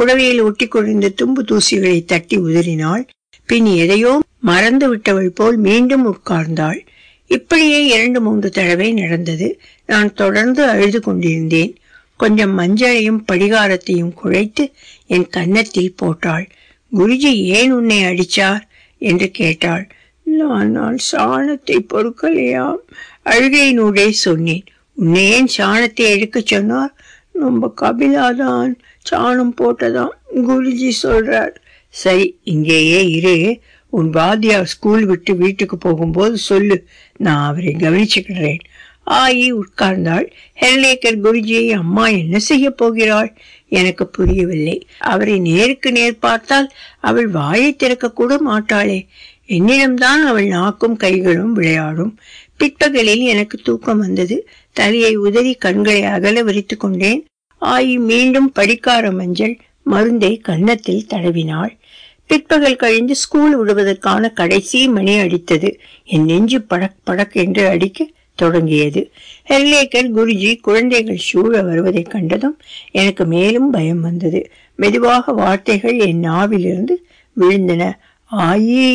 [0.00, 3.08] புடவையில் ஒட்டி கொண்டிருந்த தும்பு தூசிகளை தட்டி உதறினாள்.
[3.46, 6.86] பின் எதையோ மறந்து விட்டவள் போல் மீண்டும் உட்கார்ந்தாள்.
[7.26, 9.60] இப்படியே இரண்டு மூன்று தடவை நடந்தது.
[9.86, 11.76] நான் தொடர்ந்து அழுது கொண்டிருந்தேன்.
[12.20, 14.64] கொஞ்சம் மஞ்சளையும் படிகாரத்தையும் குழைத்து
[15.06, 16.46] என் கன்னத்தில் போட்டாள்.
[16.92, 18.60] குருஜி ஏன் உன்னை அடிச்சார்?
[18.98, 19.84] என்று கேட்டாள்.
[20.22, 22.82] நான் நான் சாணத்தை பொறுக்கலையாம்
[23.24, 24.64] அழுகையினூடே சொன்னேன்.
[24.94, 26.94] உன்னை ஏன் சாணத்தை எடுக்கச் சொன்னார்?
[27.32, 28.72] நம்ம கபிலாதான்
[29.10, 31.54] சாணம் போட்டதாம் குருஜி சொல்றார்.
[31.88, 33.60] சரி இங்கேயே இரு.
[33.88, 36.86] உன் வாத்தியார் ஸ்கூல் விட்டு வீட்டுக்கு போகும்போது சொல்லு.
[37.16, 38.60] நான் அவரை கவனிச்சுக்கிறேன்.
[39.06, 40.30] ஆயி உட்கார்ந்தாள்.
[40.60, 43.36] ஹெர்லேக்கர் குருஜியை அம்மா என்ன செய்ய போகிறாள்?
[43.68, 44.86] எனக்கு புரியவில்லை.
[44.98, 49.06] அவரை நேருக்கு நேர் பார்த்தால் அவள் வாயை திறக்க கூட மாட்டாளே.
[49.46, 52.18] என்னிடம்தான் அவள் நாக்கும் கைகளும் விளையாடும்.
[52.56, 54.48] பிற்பகலில் எனக்கு தூக்கம் வந்தது.
[54.72, 57.26] தலையை உதறி கண்களை அகல விரித்து கொண்டேன்.
[57.60, 61.78] ஆயி மீண்டும் படிக்கார மஞ்சள் மருந்தை கன்னத்தில் தடவினாள்.
[62.26, 65.78] பிற்பகல் கழிந்து ஸ்கூல் விடுவதற்கான கடைசி மணி அடித்தது.
[66.04, 68.08] என் நெஞ்சு படக் படக் என்று அடிக்க
[68.42, 69.00] தொடங்கியது.
[69.48, 72.56] ஹெர்லேக்கர் குருஜி குழந்தைகள் சூழ வருவதைக் கண்டதும்
[72.92, 74.40] எனக்கு மேலும் பயம் வந்தது.
[74.78, 76.94] மெதுவாக வார்த்தைகள் என் நாவிலிருந்து
[77.36, 77.82] விழுந்தன.
[78.30, 78.88] ஆயி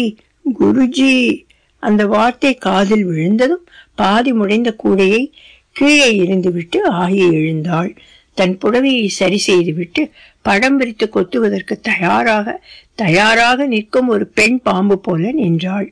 [0.59, 1.13] குருஜி!
[1.83, 3.63] அந்த வார்த்தை காதில் விழுந்ததும்
[3.95, 5.21] பாதி முடைந்த கூடையை
[5.75, 7.91] கீழே இருந்துவிட்டு ஆயி எழுந்தாள்.
[8.37, 10.01] தன் புடவையை சரி செய்துவிட்டு
[10.45, 12.47] படம் பிரித்து கொத்துவதற்கு தயாராக
[12.95, 15.87] தயாராக நிற்கும் ஒரு பெண் பாம்பு போல நின்றாள்.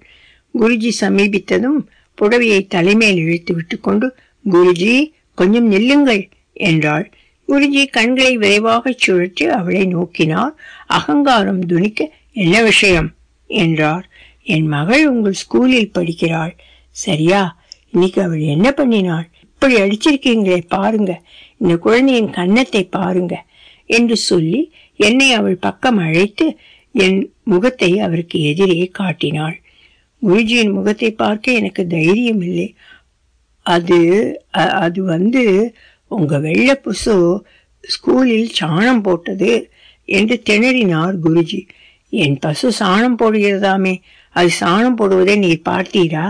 [0.56, 1.80] குருஜி சமீபித்ததும்
[2.22, 4.16] புடவையை தலைமேல் இழுத்து விட்டு கொண்டு
[4.52, 7.12] குருஜி கொஞ்சம் நில்லுங்கள் என்றாள்.
[7.48, 10.54] குருஜி கண்களை விரைவாக சுழற்றி அவளை நோக்கினார்.
[10.88, 13.14] அகங்காரம் துணிக்க என்ன விஷயம்?
[13.46, 14.10] என்றார்.
[14.44, 16.56] என் மகள் உங்கள் ஸ்கூலில் படிக்கிறாள்.
[16.90, 17.62] சரியா?
[17.92, 19.28] இன்னைக்கு அவள் என்ன பண்ணினாள்?
[19.42, 21.22] இப்படி அடிச்சிருக்கீங்களே பாருங்க.
[21.58, 23.44] இந்த குழந்தையின் கன்னத்தை பாருங்க
[23.86, 26.58] என்று சொல்லி என்னை அவள் பக்கம் அழைத்து
[26.92, 29.62] என் முகத்தை அவருக்கு எதிரே காட்டினாள்.
[30.26, 32.68] குருஜியின் முகத்தை பார்க்க எனக்கு தைரியம் இல்லை
[33.66, 34.00] அது
[34.54, 35.44] அது வந்து
[36.08, 37.16] உங்க வெள்ளை புசு
[37.84, 39.52] ஸ்கூலில் சாணம் போட்டது
[40.06, 41.62] என்று திணறினார் குருஜி.
[42.10, 43.94] என் பசு சாணம் போடுகிறதாமே
[44.36, 46.26] அது சாணம் போடுவதை நீ பார்த்தீரா?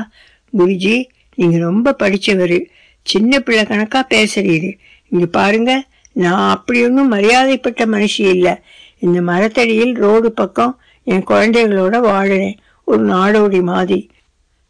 [0.58, 0.96] குருஜி
[1.36, 2.58] நீங்க ரொம்ப படித்தவர்
[3.06, 4.70] சின்ன பிள்ளை கணக்கா பேசுறீரு.
[5.10, 5.72] இங்க பாருங்க
[6.14, 8.54] நான் அப்படி ஒன்றும் மரியாதைப்பட்ட மனுஷி இல்லை.
[9.00, 12.58] இந்த மரத்தடியில் ரோடு பக்கம் என் குழந்தைகளோட வாழறேன்.
[12.88, 14.00] ஒரு நாடோடி மாதிரி.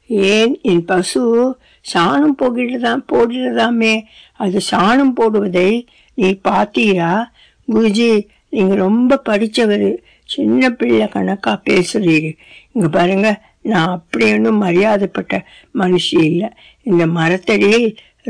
[0.09, 0.59] ஏன்?
[0.61, 1.21] என் பசு
[1.85, 3.93] சாணம் போகிறதாம் போடுகிறதாமே
[4.39, 5.69] அது சாணம் போடுவதை
[6.17, 7.13] நீ பார்த்தீரா
[7.67, 8.11] குருஜி
[8.49, 9.89] நீங்கள் ரொம்ப படித்தவர்
[10.29, 12.31] சின்ன பிள்ளை கணக்கா பேசுறீரு.
[12.71, 13.29] இங்கே பாருங்க
[13.61, 15.33] நான் அப்படி ஒன்றும் மரியாதைப்பட்ட
[15.79, 16.49] மனுஷி இல்லை.
[16.83, 17.87] இந்த மரத்தடியில்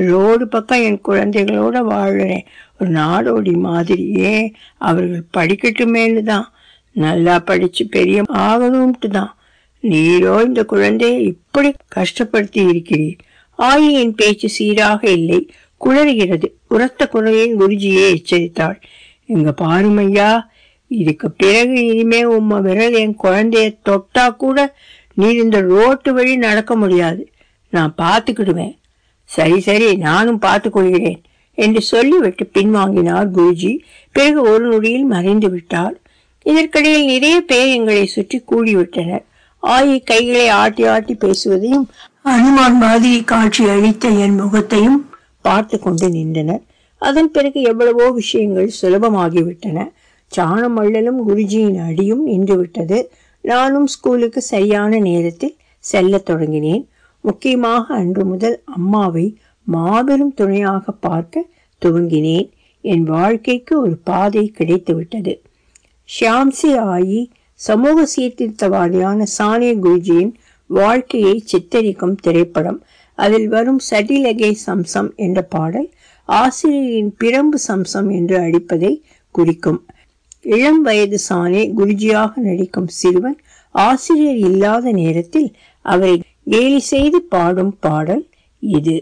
[0.10, 2.46] ரோடு பக்கம் என் குழந்தைகளோட வாழ்கிறேன்
[2.80, 4.34] ஒரு நாடோடி மாதிரியே
[4.78, 6.48] அவர்கள் படிக்கட்டுமேனு தான்
[6.96, 9.32] நல்லா படித்து பெரிய ஆகணும்ட்டு தான்
[9.84, 13.18] நீரோ இந்த குழந்தையை இப்படி கஷ்டப்படுத்தி இருக்கிறீர்.
[13.60, 15.40] ஆயியின் பேச்சு சீராக இல்லை.
[15.86, 18.78] குளறுகிறது உரத்த குரலில் குருஜியை எச்சரித்தாள்.
[19.26, 20.30] எங்க பாருமையா
[20.88, 24.76] இதுக்கு பிறகு இனிமே உம்ம விரல் என் குழந்தைய தொட்டா கூட
[25.14, 27.30] நீர் இந்த ரோட்டு வழி நடக்க முடியாது.
[27.70, 28.76] நான் பார்த்துக்கிடுவேன்.
[29.24, 31.22] சரி சரி நானும் பார்த்துக் கொள்கிறேன்
[31.58, 33.74] என்று சொல்லிவிட்டு பின்வாங்கினார் குருஜி.
[34.12, 35.96] பிறகு ஒரு நொடியில் மறைந்து விட்டார்
[36.46, 39.24] இதற்கிடையில் நிறைய பேர் எங்களை சுற்றி கூடிவிட்டனர்.
[39.64, 41.86] ஆயி கைகளை ஆட்டி ஆட்டி பேசுவதையும்
[42.24, 45.10] அனுமான் மாதிரி காட்சி அளித்த என் முகத்தையும்
[45.42, 46.64] பார்த்து கொண்டு நின்றனர்.
[47.02, 49.92] அதன் பிறகு எவ்வளவோ விஷயங்கள் சுலபமாகிவிட்டன.
[50.32, 56.84] சாணம் அள்ளலும் குருஜியின் அடியும் நின்று விட்டது நானும் ஸ்கூலுக்கு சரியான நேரத்தில் செல்லத் தொடங்கினேன்.
[57.22, 61.46] முக்கியமாக அன்று முதல் அம்மாவை மாபெரும் துணையாக பார்க்க
[61.82, 62.50] துவங்கினேன்.
[62.82, 65.34] என் வாழ்க்கைக்கு ஒரு பாதை கிடைத்துவிட்டது.
[66.10, 67.30] ஷியாம்சி ஆயி
[67.68, 70.34] சமூக சீர்திருத்தவாதியான சானிய குருஜியின்
[70.70, 72.80] வாழ்க்கையை சித்தரிக்கும் திரைப்படம்.
[73.18, 75.90] அதில் வரும் சட்டிலகே சம்சம் என்ற பாடல்
[76.30, 78.92] ஆசிரியரின் பிரம்பு சம்சம் என்று அடிப்பதை
[79.36, 79.80] குறிக்கும்.
[80.56, 83.38] இளம் வயது சானே குருஜியாக நடிக்கும் சிறுவன்
[83.76, 85.50] ஆசிரியர் இல்லாத நேரத்தில்
[85.86, 88.24] அவரை கேலி செய்து பாடும் பாடல்
[88.64, 88.98] இது.